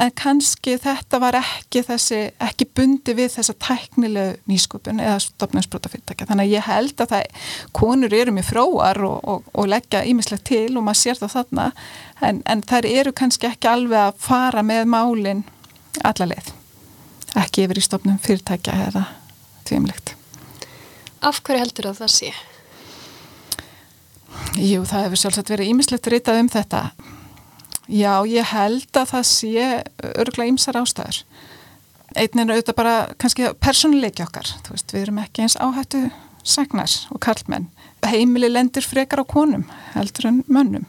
En 0.00 0.12
kannski 0.16 0.76
þetta 0.80 1.18
var 1.22 1.36
ekki 1.40 1.82
þessi, 1.86 2.20
ekki 2.46 2.68
bundi 2.76 3.16
við 3.18 3.34
þessa 3.34 3.56
tæknilegu 3.66 4.38
nýskupun 4.50 5.02
eða 5.02 5.18
stopnarsbrotafyrirtækja, 5.26 6.28
þannig 6.30 6.48
að 6.48 6.54
ég 6.54 6.68
held 6.70 7.02
að 7.02 7.12
það 7.16 7.50
konur 7.76 8.16
eru 8.16 8.36
mjög 8.36 8.48
fróar 8.52 9.02
og, 9.08 9.18
og, 9.34 9.52
og 9.52 9.70
leggja 9.72 10.04
ímislegt 10.08 10.46
til 10.52 10.70
og 10.76 10.86
maður 10.86 11.02
sér 11.02 11.22
það 11.24 11.36
þarna 11.36 11.68
en, 12.22 12.42
en 12.46 12.64
þær 12.70 12.90
eru 12.94 13.14
kannski 13.18 13.50
ekki 13.50 13.70
alveg 13.72 14.06
að 14.06 14.24
fara 14.30 14.64
með 14.66 14.88
málin 14.94 15.44
allarleið 16.06 16.54
ekki 17.42 17.66
yfir 17.66 17.80
í 17.80 17.84
stopnum 17.84 18.18
fyrirtækja 18.22 18.78
eða 18.88 19.06
tvíumlegt 19.68 20.16
Af 21.22 21.38
hverju 21.46 21.62
heldur 21.62 21.86
það 21.90 22.00
það 22.02 22.12
sé? 22.16 22.30
Jú, 24.58 24.82
það 24.88 25.04
hefur 25.06 25.20
sjálfsagt 25.20 25.50
verið 25.52 25.68
ímislegt 25.70 26.08
ritað 26.10 26.40
um 26.42 26.48
þetta. 26.50 26.80
Já, 27.86 28.14
ég 28.26 28.48
held 28.50 28.98
að 28.98 29.12
það 29.12 29.28
sé 29.28 29.66
örgulega 30.12 30.50
ímsar 30.50 30.78
ástæður. 30.80 31.20
Einn 32.18 32.42
er 32.42 32.50
auðvitað 32.52 32.76
bara 32.76 32.96
kannski 33.22 33.52
personleiki 33.62 34.24
okkar. 34.24 34.50
Þú 34.66 34.74
veist, 34.74 34.92
við 34.92 35.04
erum 35.06 35.20
ekki 35.22 35.44
eins 35.44 35.56
áhættu 35.62 36.02
sagnar 36.42 36.96
og 37.14 37.22
karlmenn. 37.22 37.70
Heimili 38.02 38.50
lendir 38.50 38.82
frekar 38.82 39.22
á 39.22 39.24
konum 39.24 39.62
heldur 39.94 40.28
en 40.32 40.42
mönnum. 40.50 40.88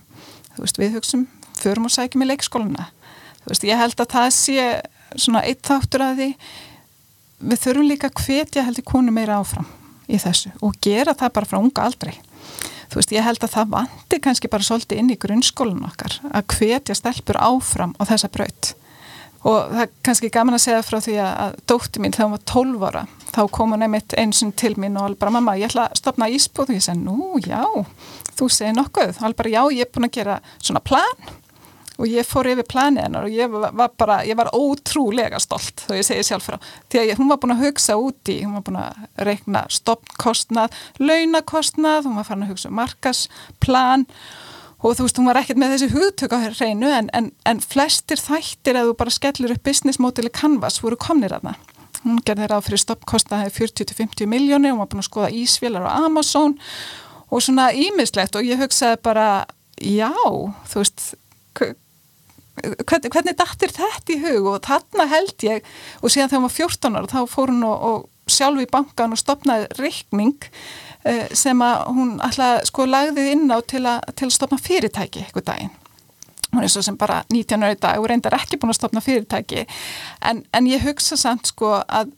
Þú 0.56 0.66
veist, 0.66 0.82
við 0.82 0.98
hugsaum, 0.98 1.28
förum 1.62 1.86
og 1.88 1.94
sækjum 1.94 2.25
í 2.25 2.30
leikskóluna. 2.32 2.90
Þú 3.44 3.54
veist, 3.54 3.70
ég 3.70 3.80
held 3.80 4.02
að 4.02 4.12
það 4.18 4.34
sé 4.40 4.68
svona 5.13 5.46
eitt 5.46 5.62
þáttur 5.68 6.08
að 6.08 6.20
því 6.20 6.30
við 7.54 7.63
þurfum 7.68 7.90
líka 7.92 8.13
hvetja 8.18 8.66
heldur 8.66 8.90
konu 8.90 9.13
meira 9.13 9.38
áfram 9.44 9.70
í 10.07 10.19
þessu 10.22 10.53
og 10.62 10.77
gera 10.83 11.15
það 11.17 11.36
bara 11.38 11.50
frá 11.50 11.60
unga 11.62 11.88
aldrei. 11.88 12.13
Þú 12.91 13.00
veist, 13.00 13.13
ég 13.15 13.25
held 13.25 13.41
að 13.41 13.55
það 13.55 13.74
vandi 13.74 14.19
kannski 14.22 14.50
bara 14.53 14.67
svolítið 14.67 15.01
inn 15.01 15.12
í 15.13 15.19
grunnskólinu 15.19 15.88
okkar 15.88 16.19
að 16.29 16.55
hvetja 16.57 16.95
stelpur 16.98 17.39
áfram 17.41 17.95
á 17.98 18.03
þessa 18.05 18.29
braut. 18.33 18.74
Og 19.43 19.74
það 19.74 19.81
er 19.83 19.93
kannski 20.07 20.29
gaman 20.31 20.55
að 20.55 20.65
segja 20.67 20.83
frá 20.86 21.00
því 21.03 21.15
að 21.19 21.57
dótti 21.67 22.00
mín 22.03 22.13
þegar 22.15 22.29
hún 22.29 22.36
var 22.38 22.43
12 22.53 22.86
ára 22.88 23.05
þá 23.33 23.41
kom 23.51 23.74
hún 23.74 23.83
einmitt 23.83 24.13
eins 24.19 24.43
og 24.45 24.53
til 24.60 24.75
mín 24.79 24.95
og 25.00 25.07
alveg 25.07 25.24
bara 25.24 25.33
mamma 25.33 25.55
ég 25.57 25.72
ætla 25.72 25.88
að 25.89 26.00
stopna 26.00 26.29
ísbúð. 26.31 26.69
Og 26.69 26.77
ég 26.77 26.86
segi 26.86 27.01
nú 27.01 27.31
já, 27.41 27.63
þú 28.38 28.50
segir 28.53 28.77
nokkuð. 28.77 29.15
Og 29.17 29.25
alveg 29.25 29.39
bara 29.41 29.55
já 29.55 29.62
ég 29.74 29.88
er 29.88 29.91
búin 29.93 30.07
að 30.07 30.15
gera 30.19 30.38
svona 30.60 30.83
plan 30.86 31.33
og 31.97 32.09
ég 32.09 32.27
fór 32.27 32.50
yfir 32.53 32.67
planið 32.69 33.07
hennar 33.07 33.27
og 33.27 33.35
ég 33.35 33.51
var 33.53 33.91
bara, 34.00 34.21
ég 34.25 34.38
var 34.39 34.51
ótrúlega 34.55 35.41
stolt 35.41 35.85
þó 35.88 35.93
ég 35.97 36.07
segi 36.07 36.25
sjálf 36.27 36.47
frá, 36.50 36.57
því 36.89 37.01
að 37.01 37.12
ég, 37.12 37.19
hún 37.19 37.29
var 37.31 37.41
búin 37.41 37.55
að 37.55 37.65
hugsa 37.67 37.97
úti, 38.01 38.39
hún 38.45 38.57
var 38.57 38.65
búin 38.67 38.79
að 38.81 39.27
reikna 39.29 39.65
stoppkostnað, 39.73 40.73
launakostnað 41.01 42.09
hún 42.09 42.17
var 42.19 42.27
farin 42.29 42.47
að 42.47 42.55
hugsa 42.55 42.71
um 42.71 42.79
markasplan 42.81 44.07
og 44.83 44.97
þú 44.97 45.05
veist, 45.05 45.19
hún 45.19 45.29
var 45.29 45.39
ekkert 45.39 45.62
með 45.62 45.75
þessi 45.75 45.91
hugtök 45.93 46.33
á 46.35 46.38
hreinu 46.43 46.89
en, 46.91 47.07
en, 47.15 47.29
en 47.47 47.62
flestir 47.63 48.19
þættir 48.19 48.79
að 48.79 48.89
þú 48.89 48.97
bara 49.00 49.15
skellur 49.15 49.53
upp 49.55 49.63
business 49.63 50.01
modeli 50.03 50.31
canvas 50.33 50.81
voru 50.83 51.00
komnir 51.00 51.35
aðna. 51.35 51.55
Hún 52.03 52.19
gerði 52.27 52.50
ráð 52.51 52.65
fyrir 52.67 52.81
stoppkostnaði 52.83 53.53
40-50 53.55 54.27
miljónir, 54.27 54.73
hún 54.73 54.81
var 54.83 54.91
búin 54.91 55.03
að 55.05 55.07
skoða 55.07 55.31
ísvílar 55.39 55.88
á 55.88 56.03
Amazon 56.03 56.57
og 57.31 57.43
svona 57.45 57.69
ímislegt 57.71 58.35
og 58.35 58.43
ég 58.43 58.59
hugsaði 58.59 59.00
bara, 59.07 59.27
já, 59.79 60.12
þú 60.12 60.81
veist, 60.81 61.13
hvernig, 61.60 63.12
hvernig 63.12 63.36
dættir 63.38 63.75
þetta 63.75 64.13
í 64.13 64.22
hug 64.24 64.50
og 64.53 64.63
þarna 64.65 65.10
held 65.12 65.45
ég 65.45 65.69
og 66.01 66.13
síðan 66.13 66.31
þegar 66.31 66.48
var 66.48 66.57
14 66.57 66.98
ára 67.00 67.13
þá 67.13 67.22
fór 67.31 67.53
hún 67.53 67.67
og, 67.67 67.86
og 67.89 68.31
sjálf 68.31 68.62
í 68.63 68.72
bankan 68.72 69.15
og 69.15 69.19
stopnaði 69.19 69.69
reikning 69.81 70.51
Eh, 71.03 71.27
sem 71.36 71.60
að 71.60 71.81
hún 71.91 72.12
alltaf 72.24 72.69
sko 72.69 72.86
lagði 72.88 73.25
inn 73.33 73.50
á 73.51 73.60
til 73.67 73.81
að, 73.83 74.05
til 74.15 74.29
að 74.29 74.36
stopna 74.38 74.60
fyrirtæki 74.62 75.25
eitthvað 75.25 75.50
daginn. 75.50 75.74
Hún 76.53 76.63
er 76.63 76.72
svo 76.72 76.83
sem 76.86 76.95
bara 77.00 77.17
19 77.33 77.65
ára 77.65 77.75
í 77.75 77.79
dag 77.81 78.00
og 78.00 78.07
reyndar 78.07 78.38
ekki 78.38 78.60
búin 78.62 78.72
að 78.72 78.77
stopna 78.77 79.01
fyrirtæki 79.03 79.65
en, 80.29 80.43
en 80.55 80.69
ég 80.69 80.86
hugsa 80.86 81.17
samt 81.19 81.50
sko 81.51 81.74
að 81.81 82.13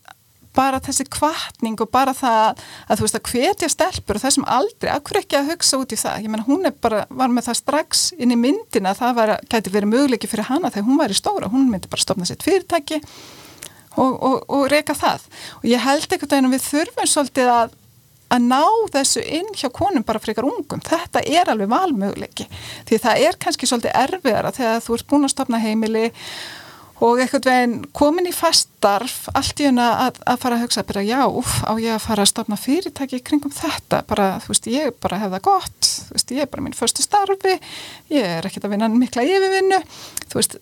bara 0.55 0.81
þessi 0.83 1.05
kvartning 1.11 1.79
og 1.83 1.91
bara 1.93 2.15
það 2.15 2.63
að 2.87 2.99
þú 2.99 3.05
veist 3.05 3.19
að 3.19 3.31
hvetja 3.31 3.71
stelpur 3.71 4.19
og 4.19 4.25
þessum 4.25 4.47
aldrei, 4.57 4.91
akkur 4.93 5.21
ekki 5.21 5.39
að 5.39 5.53
hugsa 5.53 5.79
út 5.81 5.95
í 5.95 5.99
það? 5.99 6.25
Ég 6.25 6.33
menna 6.33 6.47
hún 6.47 6.69
er 6.69 6.75
bara, 6.81 7.05
var 7.09 7.31
með 7.31 7.49
það 7.49 7.61
strax 7.61 8.05
inn 8.17 8.35
í 8.35 8.39
myndina 8.39 8.93
að 8.93 9.01
það 9.03 9.15
var, 9.21 9.33
gæti 9.51 9.73
verið 9.75 9.93
möguleiki 9.93 10.31
fyrir 10.31 10.49
hana 10.49 10.73
þegar 10.73 10.89
hún 10.89 11.01
var 11.01 11.13
í 11.13 11.17
stóra, 11.19 11.51
hún 11.51 11.71
myndi 11.71 11.91
bara 11.91 12.05
stopna 12.05 12.27
sitt 12.29 12.45
fyrirtæki 12.45 13.01
og, 13.95 14.11
og, 14.11 14.37
og 14.51 14.67
reyka 14.71 14.95
það. 14.97 15.25
Og 15.61 15.71
ég 15.71 15.83
held 15.85 16.07
ekkert 16.11 16.37
að 16.37 16.53
við 16.55 16.69
þurfum 16.69 17.11
svolítið 17.11 17.51
að 17.55 17.81
að 18.33 18.45
ná 18.49 18.61
þessu 18.93 19.21
inn 19.21 19.51
hjá 19.53 19.69
konum 19.73 20.05
bara 20.05 20.21
frekar 20.21 20.47
ungum. 20.47 20.81
Þetta 20.83 21.21
er 21.29 21.51
alveg 21.51 21.69
valmöguleiki. 21.71 22.47
Því 22.89 22.99
það 23.03 23.25
er 23.27 23.39
kannski 23.41 23.69
svolítið 23.69 23.97
erfiðara 24.01 24.53
þegar 24.55 24.85
þú 24.85 24.97
ert 24.97 25.09
búin 25.11 25.27
að 25.27 25.33
stopna 25.35 25.61
heimili 25.61 26.05
og 27.03 27.19
eitthvað 27.19 27.49
veginn 27.49 27.73
komin 27.95 28.29
í 28.29 28.33
fastarf 28.35 29.25
allt 29.35 29.59
í 29.59 29.67
unna 29.69 29.87
að, 30.05 30.21
að 30.23 30.39
fara 30.43 30.59
að 30.59 30.65
hugsa 30.65 30.85
bara 30.87 31.03
já, 31.03 31.21
uff, 31.27 31.57
á 31.67 31.73
ég 31.81 31.95
að 31.95 32.05
fara 32.05 32.23
að 32.23 32.31
stopna 32.31 32.59
fyrirtæki 32.59 33.19
kringum 33.25 33.53
þetta, 33.55 34.03
bara, 34.07 34.29
þú 34.43 34.53
veist, 34.53 34.69
ég 34.71 34.95
bara 35.03 35.19
hef 35.23 35.33
það 35.35 35.43
gott, 35.49 35.89
þú 36.07 36.15
veist, 36.15 36.35
ég 36.37 36.45
er 36.45 36.53
bara 36.53 36.67
minn 36.67 36.77
förstu 36.77 37.03
starfi, 37.03 37.57
ég 38.13 38.37
er 38.37 38.47
ekkert 38.47 38.69
að 38.69 38.77
vinna 38.77 38.91
mikla 38.93 39.25
yfirvinnu, 39.27 39.81
þú 40.29 40.39
veist 40.39 40.57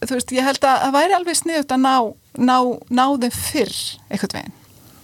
þú 0.00 0.16
veist, 0.16 0.32
ég 0.32 0.46
held 0.46 0.64
að 0.64 0.80
það 0.86 0.96
væri 0.96 1.16
alveg 1.18 1.38
sniðut 1.38 1.76
að 1.76 1.84
ná, 1.84 1.94
ná, 2.40 2.56
ná 2.88 3.04
þeim 3.20 3.36
fyrr 3.36 3.78
eitthvað 4.08 4.36
veginn. 4.38 4.58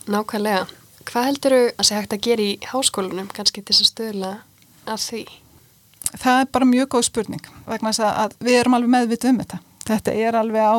Nákvæmlega 0.07 0.67
Hvað 1.07 1.27
heldur 1.29 1.55
þú 1.55 1.59
að 1.79 1.87
sé 1.87 1.97
hægt 1.97 2.15
að 2.17 2.25
gera 2.27 2.43
í 2.43 2.55
háskólunum 2.67 3.29
kannski 3.35 3.63
til 3.63 3.75
þess 3.75 3.85
að 3.85 3.91
stöðla 3.93 4.31
að 4.91 5.03
því? 5.05 5.21
Það 6.17 6.41
er 6.41 6.49
bara 6.57 6.69
mjög 6.71 6.89
góð 6.95 7.05
spurning 7.07 7.51
vegna 7.67 7.93
að 8.09 8.35
við 8.43 8.59
erum 8.59 8.75
alveg 8.79 8.93
meðvitið 8.95 9.31
um 9.31 9.39
þetta. 9.43 9.61
Þetta 9.87 10.15
er 10.15 10.39
alveg 10.39 10.67
á, 10.67 10.77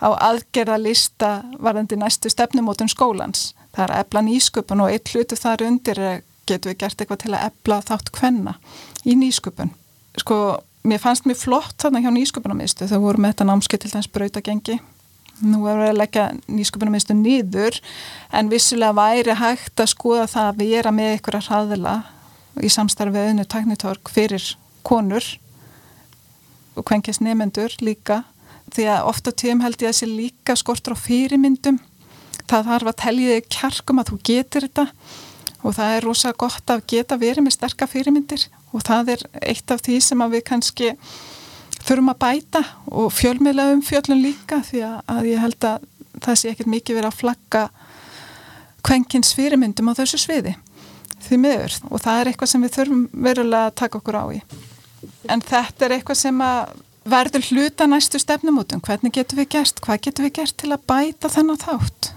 á 0.00 0.08
aðgerðalista 0.30 1.32
varðandi 1.60 1.98
næstu 2.00 2.32
stefnumótun 2.32 2.90
skólans. 2.92 3.50
Það 3.76 3.84
er 3.84 3.94
að 3.94 4.04
ebla 4.04 4.22
nýsköpun 4.26 4.84
og 4.84 4.92
eitt 4.92 5.12
hlutu 5.12 5.36
þar 5.36 5.66
undir 5.66 6.00
getur 6.46 6.72
við 6.72 6.80
gert 6.80 7.02
eitthvað 7.02 7.22
til 7.24 7.34
að 7.34 7.48
ebla 7.50 7.82
þátt 7.84 8.12
hvenna 8.16 8.56
í 9.04 9.16
nýsköpun. 9.18 9.74
Sko, 10.22 10.36
mér 10.86 11.02
fannst 11.02 11.26
mér 11.28 11.38
flott 11.38 11.76
þarna 11.82 12.04
hjá 12.04 12.12
nýsköpunarmiðstu 12.14 12.88
þau 12.90 13.00
voru 13.02 13.22
með 13.22 13.34
þetta 13.34 13.48
námskeið 13.50 13.82
til 13.82 13.92
þess 13.92 14.12
brautagengi 14.14 14.76
nú 15.44 15.66
er 15.68 15.76
verið 15.76 15.90
að 15.92 15.98
leggja 16.00 16.26
nýsköpunarmiðstu 16.48 17.16
nýður 17.18 17.80
en 18.38 18.52
vissulega 18.52 18.96
væri 18.96 19.36
hægt 19.36 19.82
að 19.82 19.90
skoða 19.92 20.28
það 20.32 20.50
að 20.50 20.62
vera 20.62 20.92
með 20.94 21.16
ykkur 21.18 21.38
að 21.38 21.50
hraðila 21.50 21.96
í 22.64 22.70
samstarfið 22.72 23.32
önnu 23.32 23.44
taknitorg 23.44 24.12
fyrir 24.12 24.46
konur 24.86 25.26
og 26.76 26.86
kvenkjast 26.88 27.24
nefendur 27.24 27.74
líka 27.84 28.22
því 28.74 28.88
að 28.92 29.10
ofta 29.10 29.32
tíum 29.32 29.62
held 29.64 29.82
ég 29.82 29.92
að 29.92 29.98
sé 30.00 30.08
líka 30.10 30.56
skortur 30.58 30.96
á 30.96 30.98
fyrirmyndum 30.98 31.78
það 32.46 32.68
þarf 32.70 32.90
að 32.90 33.00
telja 33.02 33.36
þig 33.36 33.48
kjarkum 33.56 34.02
að 34.02 34.10
þú 34.10 34.18
getur 34.30 34.66
þetta 34.66 34.86
og 35.62 35.74
það 35.76 35.94
er 35.96 36.06
rosa 36.06 36.32
gott 36.38 36.70
að 36.70 36.84
geta 36.92 37.18
verið 37.18 37.46
með 37.46 37.56
sterka 37.56 37.88
fyrirmyndir 37.90 38.46
og 38.72 38.84
það 38.86 39.16
er 39.16 39.24
eitt 39.42 39.72
af 39.72 39.82
því 39.82 39.98
sem 40.04 40.26
við 40.30 40.44
kannski 40.46 40.92
þurfum 41.86 42.12
að 42.12 42.20
bæta 42.22 42.62
og 42.90 43.10
fjölmiðla 43.14 43.70
um 43.74 43.82
fjöllun 43.84 44.22
líka 44.22 44.60
því 44.66 44.84
að 44.86 45.30
ég 45.30 45.42
held 45.42 45.66
að 45.66 45.88
það 46.22 46.38
sé 46.40 46.52
ekkert 46.52 46.72
mikið 46.72 47.00
verið 47.00 47.10
að 47.10 47.20
flagga 47.20 47.64
kvenkins 48.86 49.34
fyrirmyndum 49.36 49.90
á 49.90 49.98
þessu 49.98 50.20
sviði 50.22 50.54
því 51.26 51.38
miður 51.42 51.76
og 51.90 52.02
það 52.02 52.20
er 52.20 52.30
eitthvað 52.30 52.52
sem 52.52 52.64
við 52.64 52.74
þurfum 52.76 53.04
verulega 53.26 53.70
að 53.70 53.76
taka 53.80 54.00
okkur 54.00 54.18
á 54.18 54.24
í. 54.30 54.40
En 55.30 55.42
þetta 55.42 55.86
er 55.86 55.96
eitthvað 55.96 56.20
sem 56.20 56.42
að 56.44 56.74
verður 57.10 57.46
hluta 57.50 57.86
næstu 57.90 58.20
stefnumótum, 58.22 58.82
hvernig 58.84 59.14
getur 59.14 59.40
við 59.40 59.52
gert, 59.56 59.80
hvað 59.84 60.02
getur 60.08 60.26
við 60.26 60.34
gert 60.40 60.56
til 60.60 60.72
að 60.74 60.84
bæta 60.90 61.30
þennan 61.32 61.62
þátt. 61.62 62.10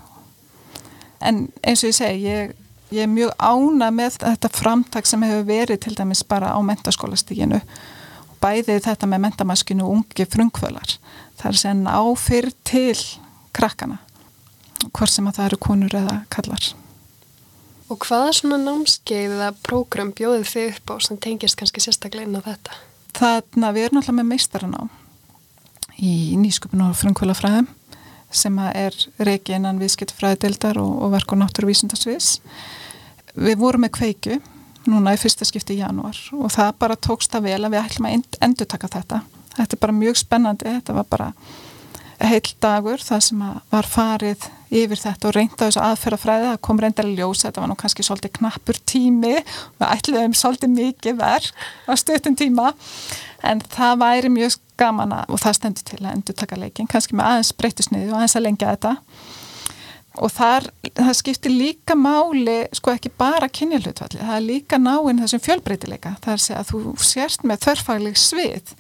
En 1.19 1.45
eins 1.62 1.84
og 1.84 1.91
ég 1.91 1.97
segi, 1.97 2.25
ég, 2.25 2.52
ég 2.95 3.06
er 3.06 3.12
mjög 3.12 3.34
ána 3.38 3.89
með 3.93 4.19
þetta 4.23 4.52
framtak 4.56 5.10
sem 5.10 5.23
hefur 5.28 5.47
verið 5.49 5.82
til 5.86 5.95
dæmis 5.97 6.23
bara 6.28 6.54
á 6.56 6.60
mentaskólastíginu 6.63 7.62
bæðið 8.39 8.86
þetta 8.88 9.10
með 9.10 9.23
mentamaskinu 9.28 9.86
og 9.86 9.95
ungi 9.97 10.28
frungvölar. 10.30 10.95
Það 11.39 11.49
er 11.52 11.62
sen 11.62 11.88
áfyrr 11.88 12.52
til 12.67 12.99
krakkana, 13.56 13.99
hvort 14.91 15.12
sem 15.12 15.28
að 15.28 15.39
það 15.39 15.49
eru 15.49 15.63
konur 15.67 15.97
eða 16.02 16.19
kallar. 16.34 16.69
Og 17.89 18.06
hvaða 18.06 18.36
svona 18.38 18.60
námskeið 18.62 19.34
eða 19.34 19.54
prógram 19.65 20.13
bjóðið 20.15 20.52
þið 20.52 20.67
upp 20.75 20.93
á 20.93 20.95
sem 21.04 21.17
tengist 21.17 21.58
kannski 21.60 21.82
sérstaklega 21.84 22.28
inn 22.28 22.38
á 22.38 22.45
þetta? 22.45 22.78
Þannig 23.19 23.67
að 23.67 23.75
við 23.75 23.86
erum 23.88 23.99
alltaf 23.99 24.15
með 24.15 24.29
meistaranná 24.29 24.86
í 25.99 26.13
nýsköpun 26.39 26.86
og 26.86 26.95
frungvölafræðum 26.95 27.67
sem 28.32 28.60
er 28.69 28.95
reiki 29.25 29.55
innan 29.58 29.82
viðskiptfræðidildar 29.82 30.77
og, 30.79 30.91
og 31.03 31.15
og 31.17 31.39
náttúruvísundarsviðs. 31.41 32.39
Við 33.36 33.58
vorum 33.60 33.84
með 33.84 33.95
kveiku 33.97 34.38
núna 34.89 35.15
í 35.15 35.19
fyrsta 35.19 35.47
skipti 35.47 35.75
í 35.75 35.82
janúar 35.82 36.17
og 36.38 36.53
það 36.53 36.71
bara 36.79 36.95
tókst 36.95 37.34
það 37.34 37.49
vel 37.49 37.60
að 37.65 37.73
við 37.73 37.82
ætlum 37.82 38.08
að 38.08 38.38
endur 38.47 38.69
taka 38.69 38.91
þetta. 38.95 39.21
Þetta 39.58 39.75
er 39.75 39.82
bara 39.84 39.97
mjög 39.97 40.21
spennandi, 40.21 40.69
þetta 40.77 40.95
var 40.95 41.10
bara 41.10 41.32
heil 42.19 42.47
dagur 42.62 43.01
það 43.03 43.21
sem 43.29 43.43
var 43.71 43.88
farið 43.88 44.49
yfir 44.69 44.99
þetta 45.01 45.29
og 45.29 45.36
reynda 45.36 45.65
þessu 45.65 45.82
aðferðafræði, 45.82 46.47
það 46.51 46.62
kom 46.67 46.82
reyndalega 46.84 47.23
ljós, 47.23 47.43
þetta 47.45 47.63
var 47.63 47.71
nú 47.71 47.77
kannski 47.79 48.05
svolítið 48.05 48.34
knappur 48.38 48.79
tími, 48.89 49.36
við 49.79 49.88
ætluðum 49.88 50.36
svolítið 50.38 50.73
mikið 50.75 51.19
verk 51.19 51.65
á 51.89 51.93
stöðtum 51.97 52.38
tíma 52.38 52.73
en 53.47 53.63
það 53.71 54.01
væri 54.03 54.34
mjög 54.36 54.60
gaman 54.79 55.15
að, 55.15 55.34
og 55.34 55.41
það 55.41 55.58
stendur 55.58 55.88
til 55.89 55.99
að 56.03 56.13
endur 56.13 56.38
taka 56.38 56.60
leikin, 56.60 56.89
kannski 56.91 57.17
með 57.17 57.32
aðeins 57.34 57.53
breytusniði 57.60 58.10
og 58.12 58.19
aðeins 58.19 58.38
að 58.38 58.45
lengja 58.45 58.73
þetta. 58.73 58.95
Og 60.19 60.32
þar, 60.34 60.65
það 60.97 61.12
skiptir 61.15 61.53
líka 61.53 61.95
máli, 61.95 62.58
sko 62.75 62.91
ekki 62.91 63.12
bara 63.19 63.47
kynjahlutvalli, 63.55 64.19
það 64.19 64.36
er 64.36 64.45
líka 64.45 64.79
náinn 64.82 65.21
þessum 65.21 65.43
fjölbreytileika, 65.45 66.15
það 66.25 66.36
er 66.36 66.60
að 66.60 66.71
þú 66.73 66.93
sérst 67.08 67.45
með 67.47 67.63
þörfagleg 67.67 68.19
svið 68.19 68.73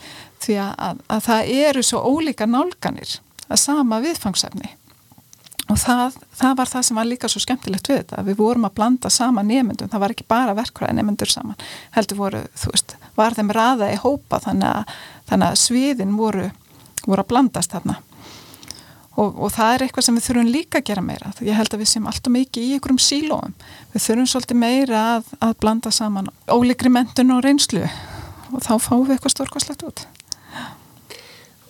því 0.43 0.57
að, 0.65 1.03
að 1.07 1.25
það 1.29 1.51
eru 1.69 1.85
svo 1.85 2.01
ólíka 2.09 2.47
nálganir 2.49 3.19
að 3.49 3.61
sama 3.61 3.99
viðfangsefni. 4.03 4.75
Og 5.69 5.77
það, 5.77 6.15
það 6.33 6.55
var 6.57 6.69
það 6.71 6.85
sem 6.87 6.97
var 6.97 7.05
líka 7.05 7.29
svo 7.29 7.39
skemmtilegt 7.43 7.89
við 7.91 7.99
þetta, 7.99 8.23
við 8.25 8.39
vorum 8.39 8.65
að 8.65 8.75
blanda 8.79 9.11
sama 9.13 9.43
nefndum, 9.45 9.89
það 9.91 10.01
var 10.01 10.13
ekki 10.15 10.25
bara 10.29 10.55
verkvæði 10.57 10.95
nefndur 10.97 11.29
saman, 11.29 11.59
heldur 11.93 12.17
voru, 12.17 12.41
þú 12.57 12.73
veist, 12.73 12.95
var 13.17 13.37
þeim 13.37 13.53
raða 13.53 13.91
í 13.93 13.99
hópa 14.01 14.41
þannig 14.41 14.69
að, 14.71 14.95
þannig 15.29 15.51
að 15.51 15.61
sviðin 15.61 16.17
voru, 16.17 16.49
voru 17.05 17.21
að 17.21 17.29
blandast 17.29 17.75
þarna. 17.75 17.99
Og, 19.19 19.35
og 19.35 19.51
það 19.51 19.73
er 19.75 19.83
eitthvað 19.83 20.05
sem 20.07 20.17
við 20.17 20.27
þurfum 20.29 20.51
líka 20.53 20.79
að 20.79 20.89
gera 20.89 21.01
meira. 21.03 21.31
Ég 21.43 21.57
held 21.59 21.73
að 21.75 21.81
við 21.83 21.89
séum 21.91 22.05
alltaf 22.07 22.31
mikið 22.31 22.63
í 22.63 22.75
einhverjum 22.77 23.01
sílóum. 23.03 23.55
Við 23.91 24.05
þurfum 24.05 24.29
svolítið 24.31 24.61
meira 24.61 25.01
að, 25.17 25.33
að 25.43 25.57
blanda 25.59 25.91
saman 25.91 26.29
óleikri 26.47 26.93
mentun 26.93 27.35
og 27.35 27.43
reynslu. 27.43 27.83
Og 28.53 28.63
þá 28.63 28.71
fáum 28.79 29.03
við 29.03 29.17
eitthvað 29.17 29.35
stórkoslegt 29.35 29.83
út 29.89 30.05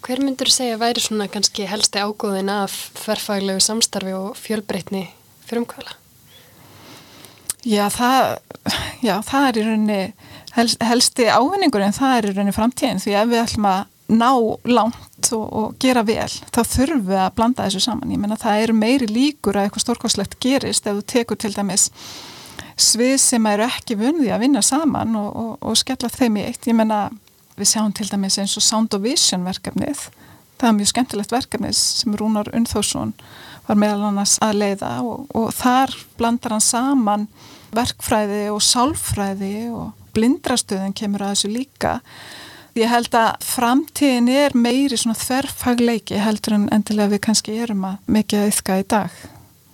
Hver 0.05 0.21
myndur 0.23 0.49
segja 0.51 0.77
að 0.77 0.83
væri 0.83 1.03
svona 1.03 1.27
kannski 1.31 1.67
helsti 1.69 2.01
ágóðin 2.01 2.51
af 2.53 2.75
þverfaglegu 3.01 3.63
samstarfi 3.63 4.13
og 4.15 4.37
fjölbreytni 4.39 5.07
fyrir 5.45 5.63
umkvæla? 5.63 5.95
Já, 7.67 7.89
það, 7.91 8.37
já, 9.03 9.15
það 9.27 9.47
er 9.47 9.59
í 9.59 9.63
rauninni 9.67 10.01
helsti 10.55 11.27
ávinningurinn, 11.27 11.95
það 11.95 12.15
er 12.15 12.27
í 12.29 12.33
rauninni 12.33 12.55
framtíðin 12.55 13.01
því 13.03 13.15
að 13.19 13.33
við 13.33 13.41
ætlum 13.43 13.67
að 13.69 13.81
ná 14.09 14.29
langt 14.65 15.29
og, 15.35 15.45
og 15.45 15.77
gera 15.81 16.01
vel, 16.07 16.31
þá 16.49 16.61
þurfum 16.63 17.05
við 17.11 17.21
að 17.21 17.33
blanda 17.37 17.67
þessu 17.67 17.83
saman. 17.83 18.13
Ég 18.15 18.21
menna 18.21 18.39
það 18.39 18.63
eru 18.63 18.77
meiri 18.79 19.09
líkur 19.11 19.59
að 19.59 19.67
eitthvað 19.67 19.85
stórkoslegt 19.85 20.37
gerist 20.41 20.87
ef 20.89 20.97
þú 20.97 21.05
tekur 21.13 21.39
til 21.43 21.53
dæmis 21.53 21.89
svið 22.79 23.17
sem 23.21 23.49
eru 23.51 23.67
ekki 23.67 23.97
vunði 23.99 24.31
að 24.31 24.45
vinna 24.45 24.63
saman 24.65 25.17
og, 25.19 25.29
og, 25.29 25.51
og 25.59 25.77
skella 25.77 26.09
þeim 26.13 26.39
í 26.39 26.45
eitt. 26.47 26.65
Ég 26.69 26.77
menna 26.79 27.09
við 27.59 27.71
sjáum 27.73 27.93
til 27.95 28.07
dæmis 28.09 28.39
eins 28.41 28.57
og 28.59 28.65
Sound 28.65 28.95
of 28.97 29.03
Vision 29.03 29.45
verkefnið. 29.47 30.07
Það 30.59 30.69
er 30.69 30.75
mjög 30.79 30.91
skemmtilegt 30.91 31.35
verkefnið 31.35 31.77
sem 31.77 32.17
Rúnar 32.19 32.51
Unþórsson 32.55 33.13
var 33.67 33.79
meðal 33.79 34.09
annars 34.09 34.37
að 34.43 34.59
leiða 34.63 34.91
og 35.05 35.49
þar 35.55 35.93
blandar 36.19 36.55
hann 36.55 36.65
saman 36.65 37.27
verkfræði 37.75 38.47
og 38.51 38.63
sálfræði 38.65 39.55
og 39.69 40.13
blindrastöðin 40.15 40.95
kemur 40.97 41.27
að 41.27 41.35
þessu 41.35 41.51
líka 41.53 41.99
Ég 42.77 42.87
held 42.87 43.15
að 43.17 43.41
framtíðin 43.43 44.29
er 44.31 44.53
meiri 44.55 44.97
svona 44.99 45.17
þverfagleiki 45.17 46.19
heldur 46.21 46.55
en 46.55 46.67
endilega 46.71 47.15
við 47.15 47.23
kannski 47.25 47.57
erum 47.63 47.85
að 47.89 48.11
mikið 48.15 48.43
að 48.43 48.51
yfka 48.53 48.77
í 48.79 48.85
dag. 48.93 49.15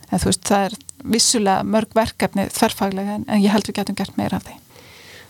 En 0.09 0.21
þú 0.21 0.29
veist, 0.31 0.45
það 0.47 0.67
er 0.67 0.77
vissulega 1.15 1.67
mörg 1.75 1.97
verkefni 1.97 2.47
þverfaglega 2.55 3.19
en 3.19 3.43
ég 3.43 3.53
held 3.53 3.67
við 3.69 3.81
getum 3.81 3.99
gert 3.99 4.17
meira 4.17 4.39
af 4.39 4.47
því. 4.47 4.55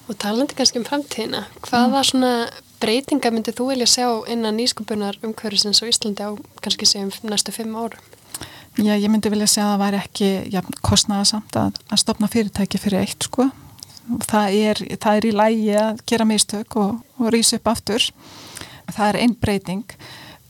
Og 0.06 0.18
talandi 0.22 0.54
kannski 0.58 0.82
um 0.82 0.86
framtíðina, 0.86 1.46
hvaða 1.66 2.02
mm. 2.02 2.08
svona 2.12 2.34
breytinga 2.82 3.32
myndið 3.34 3.58
þú 3.58 3.70
vilja 3.72 3.88
sjá 3.90 4.08
innan 4.30 4.60
nýskupunar 4.60 5.18
umhverfisins 5.26 5.82
á 5.82 5.90
Íslandi 5.90 6.28
á 6.28 6.32
kannski 6.62 6.88
segjum 6.90 7.14
næstu 7.26 7.54
fimm 7.56 7.74
árum? 7.74 8.02
Já, 8.76 8.92
ég 9.00 9.08
myndi 9.08 9.32
vilja 9.32 9.48
segja 9.48 9.70
að 9.70 9.72
það 9.72 9.84
væri 9.86 10.00
ekki 10.04 10.30
ja, 10.52 10.62
kostnæðasamt 10.84 11.58
að, 11.58 11.80
að 11.88 12.02
stopna 12.02 12.28
fyrirtæki 12.28 12.82
fyrir 12.82 13.06
eitt 13.06 13.30
sko 13.30 13.48
það 14.28 14.58
er, 14.60 14.82
það 15.02 15.18
er 15.18 15.28
í 15.28 15.34
lægi 15.40 15.72
að 15.80 16.04
gera 16.12 16.28
mistök 16.28 16.78
og, 16.82 17.00
og 17.18 17.32
rýsa 17.34 17.60
upp 17.60 17.72
aftur 17.72 18.06
það 18.92 19.08
er 19.08 19.20
einn 19.24 19.36
breyting 19.42 19.98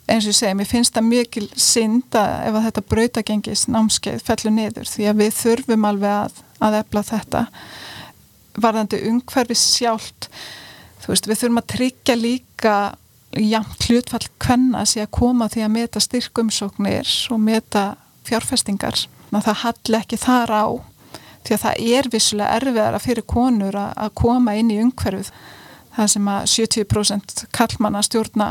eins 0.06 0.26
og 0.26 0.34
ég 0.34 0.38
segi, 0.38 0.58
mér 0.58 0.70
finnst 0.70 0.98
það 0.98 1.08
mikil 1.08 1.46
synd 1.54 2.18
að 2.20 2.34
ef 2.50 2.58
að 2.58 2.66
þetta 2.68 2.86
brautagengis 2.92 3.66
námskeið 3.72 4.26
fellur 4.26 4.56
niður 4.58 4.90
því 4.90 5.08
að 5.10 5.22
við 5.22 5.38
þurfum 5.40 5.88
alveg 5.90 6.18
að, 6.18 6.42
að 6.68 6.80
efla 6.82 7.06
þetta 7.12 7.46
varðandi 8.62 9.02
umhverfið 9.10 9.60
sjálft. 9.60 10.30
Þú 11.04 11.12
veist, 11.14 11.28
við 11.30 11.42
þurfum 11.42 11.62
að 11.62 11.72
tryggja 11.74 12.16
líka 12.18 12.76
jæmt 13.36 13.88
hlutfall 13.90 14.26
hvenna 14.40 14.86
sé 14.88 15.04
að 15.04 15.14
koma 15.18 15.50
því 15.52 15.66
að 15.66 15.74
meta 15.76 16.02
styrkumsóknir 16.04 17.12
og 17.34 17.42
meta 17.44 17.86
fjárfestingar. 18.28 19.08
Það 19.36 19.62
halli 19.66 19.98
ekki 20.00 20.20
þar 20.22 20.54
á 20.56 20.66
því 21.46 21.56
að 21.56 21.64
það 21.66 21.82
er 21.96 22.08
vissulega 22.14 22.60
erfiðara 22.60 23.02
fyrir 23.04 23.26
konur 23.28 23.76
að, 23.78 24.14
koma 24.18 24.56
inn 24.58 24.72
í 24.74 24.80
umhverfið. 24.82 25.32
Það 25.96 26.08
sem 26.12 26.32
að 26.32 26.48
70% 26.54 27.44
kallmanna 27.56 28.02
stjórna 28.04 28.50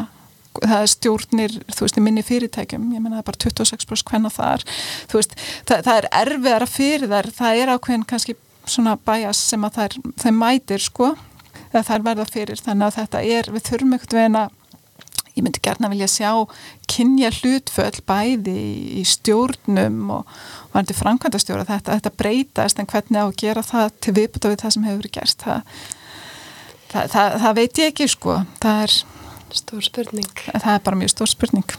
það 0.55 0.85
stjórnir, 0.93 1.55
þú 1.75 1.87
veist, 1.87 1.97
í 1.99 2.03
minni 2.05 2.23
fyrirtækjum. 2.23 2.87
Ég 2.95 3.03
menna 3.03 3.19
það 3.19 3.23
er 3.25 3.29
bara 3.31 3.41
26% 3.43 4.11
hvenna 4.11 4.31
það 4.31 4.53
er 4.53 4.65
þú 5.11 5.19
veist, 5.19 5.35
það, 5.67 5.81
það 5.89 5.97
er 5.97 6.09
erfiðara 6.21 6.69
fyrir 6.71 7.11
þær, 7.11 7.31
það 7.41 7.63
er 7.63 7.73
ákveðin 7.75 8.07
kannski 8.13 8.37
svona 8.71 8.97
bæjas 8.97 9.41
sem 9.51 9.65
að 9.67 9.81
er, 9.85 9.97
það 10.21 10.37
mætir 10.39 10.83
sko, 10.83 11.15
það 11.73 11.95
er 11.97 12.05
verða 12.09 12.27
fyrir. 12.31 12.61
Þannig 12.65 12.87
að 12.87 12.99
þetta 13.01 13.25
er, 13.37 13.51
við 13.55 13.67
þurfum 13.69 13.97
ekkert 13.97 14.17
veina 14.19 14.45
ég 15.35 15.43
myndi 15.43 15.63
gerna 15.63 15.91
vilja 15.91 16.07
sjá 16.11 16.31
kynja 16.91 17.31
hlutföll 17.35 18.03
bæði 18.07 18.59
í 19.01 19.03
stjórnum 19.09 20.13
og 20.15 20.29
varandi 20.73 20.95
framkvæmdastjóra. 20.97 21.67
Þetta, 21.69 21.99
þetta 21.99 22.15
breytast 22.21 22.79
en 22.79 22.91
hvernig 22.91 23.19
á 23.19 23.27
að 23.27 23.39
gera 23.43 23.65
það 23.67 23.97
til 23.99 24.15
viðbúta 24.19 24.53
við 24.53 24.63
það 24.63 24.77
sem 24.77 24.87
hefur 24.89 25.11
gerst 25.19 25.47
það, 25.47 25.81
það, 26.93 27.09
það, 27.17 27.39
það 27.47 27.59
veit 27.59 27.83
ég 27.83 27.91
ekki 27.93 28.09
sko. 28.15 28.37
Það 28.63 28.85
er 28.85 28.97
stór 29.55 29.89
spurning. 29.89 30.45
Það 30.53 30.71
er 30.77 30.87
bara 30.87 31.01
mjög 31.03 31.15
stór 31.17 31.33
spurning. 31.35 31.77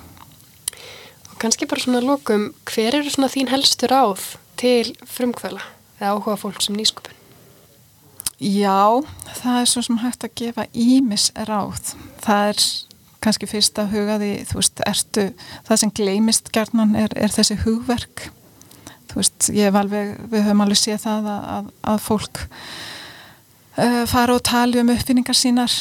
Og 1.31 1.39
kannski 1.39 1.69
bara 1.71 1.83
svona 1.83 2.03
lókum 2.03 2.51
hver 2.67 2.99
eru 2.99 3.11
svona 3.11 3.31
þín 3.31 3.51
helstur 3.53 3.95
áð 3.95 4.35
til 4.59 4.91
frumkvæla 5.07 5.63
eða 5.99 6.15
áhuga 6.15 6.39
fólk 6.39 6.63
sem 6.63 6.77
nýskupin 6.77 7.21
Já, 8.35 8.99
það 9.39 9.61
er 9.61 9.69
svo 9.71 9.85
sem 9.85 10.01
hægt 10.01 10.25
að 10.27 10.35
gefa 10.41 10.67
ímis 10.73 11.29
ráð 11.47 11.95
það 12.23 12.49
er 12.51 12.65
kannski 13.25 13.49
fyrst 13.49 13.79
að 13.81 13.93
huga 13.95 14.17
því, 14.21 14.31
þú 14.49 14.59
veist, 14.59 14.81
ertu, 14.85 15.25
það 15.67 15.81
sem 15.81 15.93
gleimist 15.97 16.51
gerðnan 16.55 16.97
er, 16.99 17.13
er 17.17 17.33
þessi 17.33 17.57
hugverk. 17.63 18.27
Þú 19.09 19.21
veist, 19.21 19.47
ég 19.55 19.69
hef 19.69 19.79
alveg, 19.79 20.11
við 20.31 20.45
höfum 20.45 20.65
alveg 20.65 20.81
séð 20.81 20.99
það 21.05 21.29
að, 21.31 21.47
að, 21.55 21.71
að 21.93 22.03
fólk 22.05 22.41
uh, 22.43 24.03
fara 24.11 24.35
og 24.35 24.43
tali 24.45 24.81
um 24.81 24.91
uppfinningar 24.93 25.37
sínar 25.37 25.73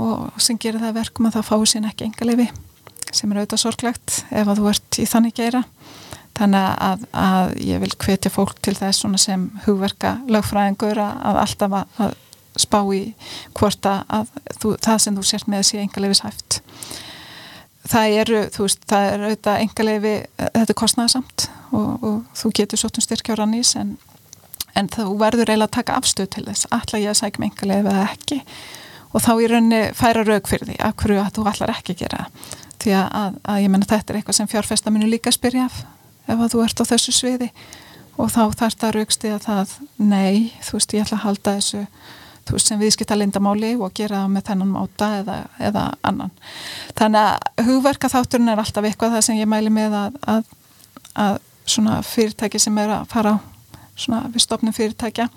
og 0.00 0.42
sem 0.42 0.58
gerir 0.60 0.82
það 0.82 0.98
verkum 1.00 1.28
að 1.28 1.38
það 1.38 1.48
fái 1.50 1.72
sín 1.72 1.88
ekki 1.88 2.08
enga 2.08 2.28
lifi 2.28 2.48
sem 3.12 3.28
er 3.28 3.42
auðvitað 3.42 3.60
sorglegt 3.60 4.14
ef 4.32 4.48
að 4.48 4.60
þú 4.60 4.68
ert 4.70 4.98
í 4.98 5.08
þannig 5.08 5.36
gera. 5.36 5.62
Þannig 6.32 6.68
að, 6.88 7.06
að 7.12 7.54
ég 7.60 7.80
vil 7.82 7.92
hvetja 7.92 8.32
fólk 8.32 8.60
til 8.64 8.74
þess 8.78 9.04
sem 9.20 9.50
hugverka 9.66 10.16
lögfræðingur 10.32 11.00
að 11.04 11.40
alltaf 11.44 11.78
að 11.82 12.14
spá 12.60 12.80
í 12.92 13.02
hvort 13.56 13.86
að 13.88 14.30
þú, 14.60 14.76
það 14.80 14.98
sem 15.04 15.16
þú 15.16 15.24
sért 15.28 15.48
með 15.48 15.66
sé 15.68 15.80
engalefis 15.80 16.24
hæft 16.24 16.62
það 17.88 18.16
eru, 18.22 18.40
þú 18.54 18.66
veist, 18.66 18.84
það 18.90 19.08
er 19.08 19.24
auðvitað 19.26 19.64
engalefi, 19.64 20.14
þetta 20.38 20.74
er 20.74 20.78
kostnæðasamt 20.78 21.46
og, 21.72 22.04
og 22.06 22.38
þú 22.38 22.52
getur 22.58 22.82
svolítið 22.82 23.06
styrkja 23.06 23.36
á 23.36 23.40
rannís 23.40 23.72
en, 23.80 23.96
en 24.78 24.90
þú 24.92 25.08
verður 25.20 25.50
eiginlega 25.50 25.70
að 25.70 25.76
taka 25.78 25.96
afstöð 25.98 26.30
til 26.36 26.44
þess, 26.48 26.68
allar 26.70 27.02
ég 27.02 27.12
að 27.12 27.18
sækja 27.22 27.42
með 27.42 27.50
engalefi 27.50 27.94
eða 27.94 28.04
ekki? 28.10 28.38
Og 29.12 29.24
þá 29.24 29.32
í 29.34 29.48
rauninni 29.50 29.80
færa 29.96 30.22
raug 30.24 30.46
fyrir 30.48 30.70
því, 30.70 30.76
af 30.80 30.94
hverju 31.02 31.18
að 31.20 31.34
þú 31.36 31.48
allar 31.50 31.74
ekki 31.74 31.98
gera 32.00 32.28
því 32.82 32.94
að, 32.98 33.08
að, 33.18 33.34
að 33.52 33.64
ég 33.64 33.72
menna 33.72 33.90
þetta 33.90 34.12
er 34.12 34.20
eitthvað 34.20 34.38
sem 34.38 34.50
fjárfesta 34.50 34.92
minu 34.94 35.10
líka 35.10 35.34
spyrja 35.34 35.66
af 35.68 35.82
ef 36.28 36.38
að 36.38 36.50
þú 36.54 36.64
ert 36.64 36.82
á 36.82 36.90
þessu 36.92 37.14
sviði 37.16 37.52
og 38.20 38.32
þá 38.32 38.42
þarf 38.58 38.80
það 38.80 38.94
raugst 38.96 39.24
í 39.24 39.30
að 39.32 39.46
það, 39.46 39.76
nei, 39.96 40.34
þú 40.62 40.76
veist, 40.76 40.92
ég 40.94 41.06
ætla 41.06 41.18
að 41.18 41.24
halda 41.26 41.54
þessu 41.58 41.86
þú 42.42 42.56
veist 42.56 42.70
sem 42.70 42.80
viðskipta 42.80 43.16
lindamáli 43.16 43.72
og 43.78 43.94
gera 43.94 44.24
það 44.24 44.34
með 44.34 44.44
þennan 44.48 44.72
máta 44.72 45.08
eða, 45.20 45.36
eða 45.62 45.84
annan. 46.08 46.32
Þannig 46.98 47.28
að 47.28 47.68
hugverka 47.68 48.10
þátturinn 48.12 48.52
er 48.52 48.62
alltaf 48.62 48.88
eitthvað 48.88 49.16
það 49.16 49.24
sem 49.28 49.38
ég 49.38 49.50
mæli 49.50 49.72
með 49.72 49.96
að, 49.98 50.18
að, 50.34 50.52
að 51.24 51.38
svona 51.62 52.00
fyrirtæki 52.06 52.60
sem 52.62 52.82
er 52.82 52.96
að 52.98 53.06
fara 53.12 53.36
svona 53.94 54.24
við 54.32 54.44
stopnum 54.46 54.74
fyrirtækja 54.74 55.28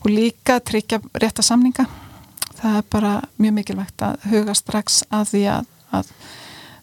og 0.00 0.08
líka 0.12 0.60
tryggja 0.62 1.00
rétta 1.18 1.42
samninga. 1.42 1.88
Það 2.60 2.78
er 2.78 2.88
bara 2.92 3.12
mjög 3.42 3.58
mikilvægt 3.58 4.06
að 4.06 4.28
huga 4.30 4.54
strax 4.56 5.02
að 5.12 5.30
því 5.32 5.44
að, 5.56 5.70
að 5.98 6.12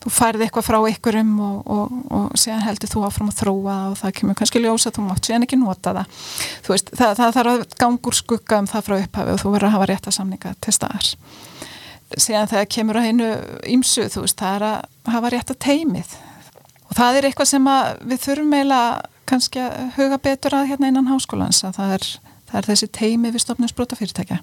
þú 0.02 0.12
færði 0.14 0.46
eitthvað 0.48 0.66
frá 0.66 0.78
ykkurum 0.90 1.32
og, 1.46 1.58
og, 1.70 1.94
og 2.10 2.40
séðan 2.40 2.64
heldur 2.66 2.90
þú 2.90 3.04
áfram 3.06 3.30
að 3.30 3.38
þróa 3.42 3.76
og 3.92 4.00
það 4.00 4.16
kemur 4.18 4.38
kannski 4.40 4.62
ljósa 4.64 4.92
þú 4.96 5.06
mátt 5.06 5.28
séðan 5.28 5.46
ekki 5.46 5.60
nota 5.62 5.94
það. 5.98 6.18
Þú 6.66 6.74
veist, 6.74 6.92
það, 6.98 7.14
það 7.20 7.38
þarf 7.38 7.52
að 7.54 7.78
gangur 7.84 8.18
skugga 8.18 8.62
um 8.64 8.70
það 8.72 8.88
frá 8.88 8.96
upphafi 8.98 9.36
og 9.36 9.44
þú 9.44 9.54
verður 9.54 9.70
að 9.70 9.76
hafa 9.76 9.90
rétt 9.92 10.10
að 10.10 10.18
samninga 10.18 10.56
til 10.66 10.76
staðar. 10.78 11.12
Séðan 12.18 12.52
þegar 12.52 12.72
kemur 12.76 13.00
að 13.00 13.08
einu 13.12 13.30
ímsu, 13.76 14.10
þú 14.12 14.26
veist, 14.26 14.42
það 14.42 14.58
er 14.58 14.68
að 14.72 15.16
hafa 15.16 15.34
rétt 15.36 15.54
að 15.54 15.62
teimið 15.68 16.18
og 16.90 16.98
það 16.98 17.18
er 17.18 17.30
eitthvað 17.30 17.52
sem 17.54 17.72
við 18.02 18.26
þurfum 18.26 18.58
eiginlega 18.58 18.92
kannski 19.32 19.64
að 19.64 19.96
huga 19.96 20.20
betur 20.20 20.58
að 20.58 20.70
hérna 20.74 20.90
innan 20.92 21.08
háskólans 21.08 21.62
að 21.64 21.78
það 21.78 21.94
er, 21.96 22.08
það 22.50 22.60
er 22.60 22.70
þessi 22.74 22.90
teimi 22.98 23.32
við 23.32 23.46
fyrirtækja. 24.02 24.42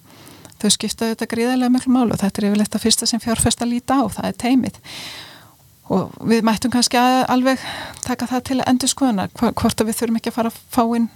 Þau 0.59 0.71
skipta 0.75 1.07
þetta 1.13 1.27
gríðarlega 1.31 1.71
miklu 1.71 1.93
málu 1.95 2.17
og 2.17 2.19
þetta 2.19 2.41
er 2.41 2.47
yfirleitt 2.49 2.73
að 2.75 2.83
fyrsta 2.83 3.07
sem 3.07 3.21
fjárfesta 3.23 3.67
líta 3.69 4.01
á, 4.01 4.05
það 4.11 4.25
er 4.27 4.39
teimið 4.43 4.81
og 5.95 6.13
við 6.29 6.45
mættum 6.47 6.73
kannski 6.73 7.01
alveg 7.01 7.63
taka 8.05 8.29
það 8.29 8.45
til 8.51 8.59
endur 8.67 8.93
skoðunar 8.93 9.33
hvort 9.39 9.81
að 9.81 9.91
við 9.91 10.01
þurfum 10.01 10.21
ekki 10.21 10.33
að 10.33 10.39
fara 10.39 10.53
að 10.53 10.61
fá 10.75 10.83
inn 10.99 11.09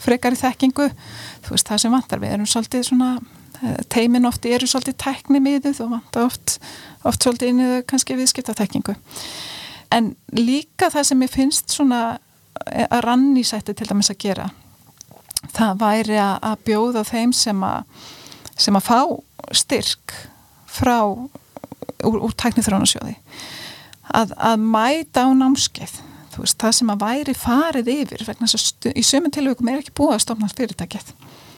frekar 0.00 0.32
í 0.32 0.40
þekkingu. 0.40 0.86
Þú 1.44 1.54
veist 1.54 1.68
það 1.68 1.82
sem 1.82 1.92
vantar, 1.92 2.22
við 2.22 2.34
erum 2.36 2.48
svolítið 2.48 2.86
svona 2.88 3.10
eh, 3.60 3.80
teimin 3.92 4.28
ofti 4.28 4.54
eru 4.56 4.68
svolítið 4.70 4.96
tekni 5.02 5.42
miðuð 5.44 5.82
og 5.84 5.94
vantar 5.96 6.28
oft, 6.30 6.56
oft 7.04 7.26
svolítið 7.26 7.52
inn 7.52 7.64
í 7.64 7.70
þau 7.74 7.88
kannski 7.92 8.16
viðskipta 8.20 8.56
þekkingu 8.62 8.96
en 9.90 10.14
líka 10.36 10.90
það 10.90 11.06
sem 11.10 11.24
ég 11.24 11.32
finnst 11.32 11.74
svona 11.74 12.00
eh, 12.70 12.86
að 12.86 13.04
rann 13.06 13.30
í 13.38 13.44
sætti 13.46 13.74
til 13.76 13.88
dæmis 13.90 14.12
að 14.12 14.20
gera 14.24 14.48
það 15.56 15.80
væri 15.80 16.18
að 16.20 16.64
bjóða 16.68 17.04
þeim 17.08 17.32
sem 17.36 17.62
að 17.64 18.08
sem 18.60 18.76
að 18.76 18.86
fá 18.86 18.98
styrk 19.56 20.14
frá 20.70 20.98
úr, 21.08 22.18
úr 22.20 22.34
tæknithrónasjóði 22.36 23.16
að, 24.16 24.34
að 24.36 24.62
mæta 24.76 25.26
á 25.26 25.28
námskeið. 25.36 25.96
Þú 26.30 26.44
veist, 26.44 26.58
það 26.62 26.76
sem 26.78 26.92
að 26.92 27.02
væri 27.02 27.34
farið 27.34 27.90
yfir 27.94 28.24
vegna 28.28 28.48
þess 28.50 28.74
að 28.86 28.92
í 28.94 29.04
sömum 29.06 29.34
tilvægum 29.34 29.70
er 29.72 29.80
ekki 29.82 29.96
búið 29.98 30.14
að 30.16 30.22
stofna 30.26 30.50
fyrirtækið. 30.52 31.10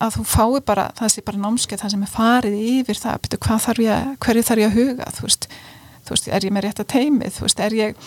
Að 0.03 0.17
þú 0.17 0.25
fái 0.27 0.63
bara, 0.67 0.89
það 0.99 1.13
sé 1.15 1.25
bara 1.27 1.43
námskeið 1.43 1.83
það 1.85 1.93
sem 1.95 2.07
er 2.07 2.13
farið 2.13 2.57
yfir 2.73 2.99
það, 2.99 3.21
betur 3.27 3.43
hvað 3.45 3.65
þarf 3.67 3.85
ég 3.85 4.09
hverju 4.25 4.47
þarf 4.49 4.63
ég 4.63 4.73
að 4.73 4.79
huga, 4.81 5.11
þú 5.19 5.27
veist 5.29 5.49
þú 6.03 6.17
veist, 6.17 6.29
er 6.29 6.47
ég 6.47 6.55
með 6.55 6.65
rétt 6.67 6.81
að 6.83 6.89
teimið, 6.93 7.37
þú 7.37 7.45
veist, 7.47 7.61
er 7.63 7.77
ég 7.79 8.01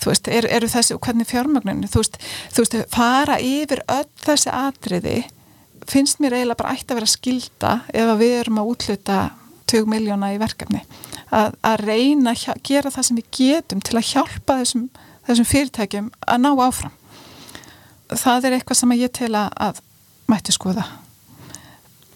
þú 0.00 0.10
veist, 0.10 0.30
er, 0.32 0.48
eru 0.58 0.70
þessi 0.72 0.94
og 0.96 1.02
hvernig 1.04 1.28
fjármagninu, 1.28 1.90
þú 1.90 2.02
veist, 2.02 2.16
þú 2.54 2.64
veist 2.64 2.78
fara 2.94 3.36
yfir 3.44 3.82
öll 3.92 4.06
þessi 4.24 4.54
atriði 4.54 5.18
finnst 5.88 6.22
mér 6.22 6.38
eiginlega 6.38 6.62
bara 6.62 6.74
ætti 6.76 6.92
að 6.92 7.00
vera 7.00 7.10
skilda 7.12 7.74
ef 7.92 8.12
að 8.12 8.22
við 8.22 8.34
erum 8.40 8.62
að 8.62 8.72
útluta 8.72 9.18
20 9.68 9.90
miljóna 9.92 10.32
í 10.34 10.40
verkefni 10.40 10.82
að, 11.34 11.56
að 11.62 11.82
reyna 11.84 12.34
að 12.34 12.62
gera 12.66 12.92
það 12.92 13.08
sem 13.08 13.18
við 13.18 13.28
getum 13.38 13.82
til 13.84 13.98
að 13.98 14.08
hjálpa 14.12 14.58
þessum, 14.62 14.86
þessum 15.26 15.48
fyrirtækjum 15.48 16.08
að 16.26 16.40
ná 16.44 16.50
áfram. 16.64 16.94
Það 18.08 18.48
er 18.48 18.56
eitthvað 18.56 18.80
sem 18.80 18.96
ég 18.96 19.12
tel 19.18 19.34
að 19.36 19.82
mætti 20.28 20.54
skoða. 20.54 20.86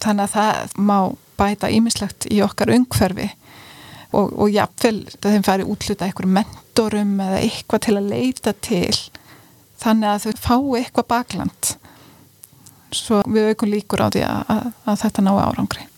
Þannig 0.03 0.25
að 0.25 0.35
það 0.37 0.77
má 0.89 0.97
bæta 1.39 1.71
ímislegt 1.73 2.27
í 2.33 2.41
okkar 2.45 2.73
umhverfi 2.75 3.29
og, 4.13 4.33
og 4.33 4.49
jáfnvel 4.53 5.05
þeim 5.23 5.45
fari 5.47 5.67
útluta 5.69 6.07
einhverjum 6.07 6.37
mentorum 6.41 7.15
eða 7.25 7.43
eitthvað 7.43 7.87
til 7.87 7.97
að 7.99 8.11
leita 8.13 8.55
til 8.65 8.99
þannig 9.83 10.11
að 10.11 10.27
þau 10.27 10.43
fá 10.43 10.57
eitthvað 10.81 11.09
bakland. 11.13 11.73
Svo 12.93 13.23
við 13.25 13.53
aukum 13.53 13.73
líkur 13.73 14.05
á 14.05 14.09
því 14.13 14.27
að, 14.29 14.43
að, 14.53 14.69
að 14.85 15.01
þetta 15.07 15.25
ná 15.25 15.33
árangri 15.41 15.89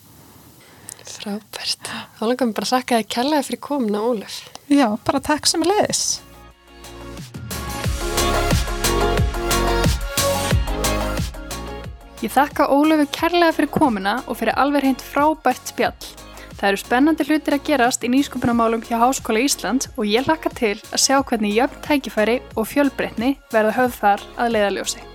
Frábært. 1.04 1.90
Þá 2.18 2.22
langar 2.24 2.48
mér 2.48 2.56
bara 2.56 2.68
að 2.68 2.72
sakka 2.72 3.00
þig 3.00 3.10
kærlega 3.14 3.46
fyrir 3.48 3.60
komna, 3.64 4.00
Ólef. 4.04 4.38
Já, 4.72 4.86
bara 5.04 5.20
takk 5.24 5.48
sem 5.48 5.64
er 5.64 5.72
leiðis. 5.72 6.04
Ég 12.24 12.32
þakka 12.32 12.70
Ólefu 12.72 13.04
kærlega 13.12 13.52
fyrir 13.52 13.72
komuna 13.74 14.14
og 14.24 14.38
fyrir 14.40 14.56
alveg 14.56 14.86
hreint 14.86 15.02
frábært 15.04 15.74
spjall. 15.74 16.12
Það 16.54 16.68
eru 16.70 16.80
spennandi 16.80 17.26
hlutir 17.28 17.56
að 17.58 17.64
gerast 17.66 18.06
í 18.06 18.08
nýsköpunamálum 18.14 18.84
hjá 18.86 18.96
Háskóla 19.02 19.42
Ísland 19.44 19.90
og 19.98 20.08
ég 20.08 20.24
hlakka 20.24 20.52
til 20.56 20.78
að 20.88 21.02
sjá 21.04 21.18
hvernig 21.20 21.58
jöfn 21.58 21.82
tækifæri 21.84 22.38
og 22.54 22.70
fjölbreytni 22.70 23.34
verða 23.52 23.76
höfð 23.82 24.00
þar 24.00 24.30
að 24.38 24.56
leiðaljósi. 24.56 25.13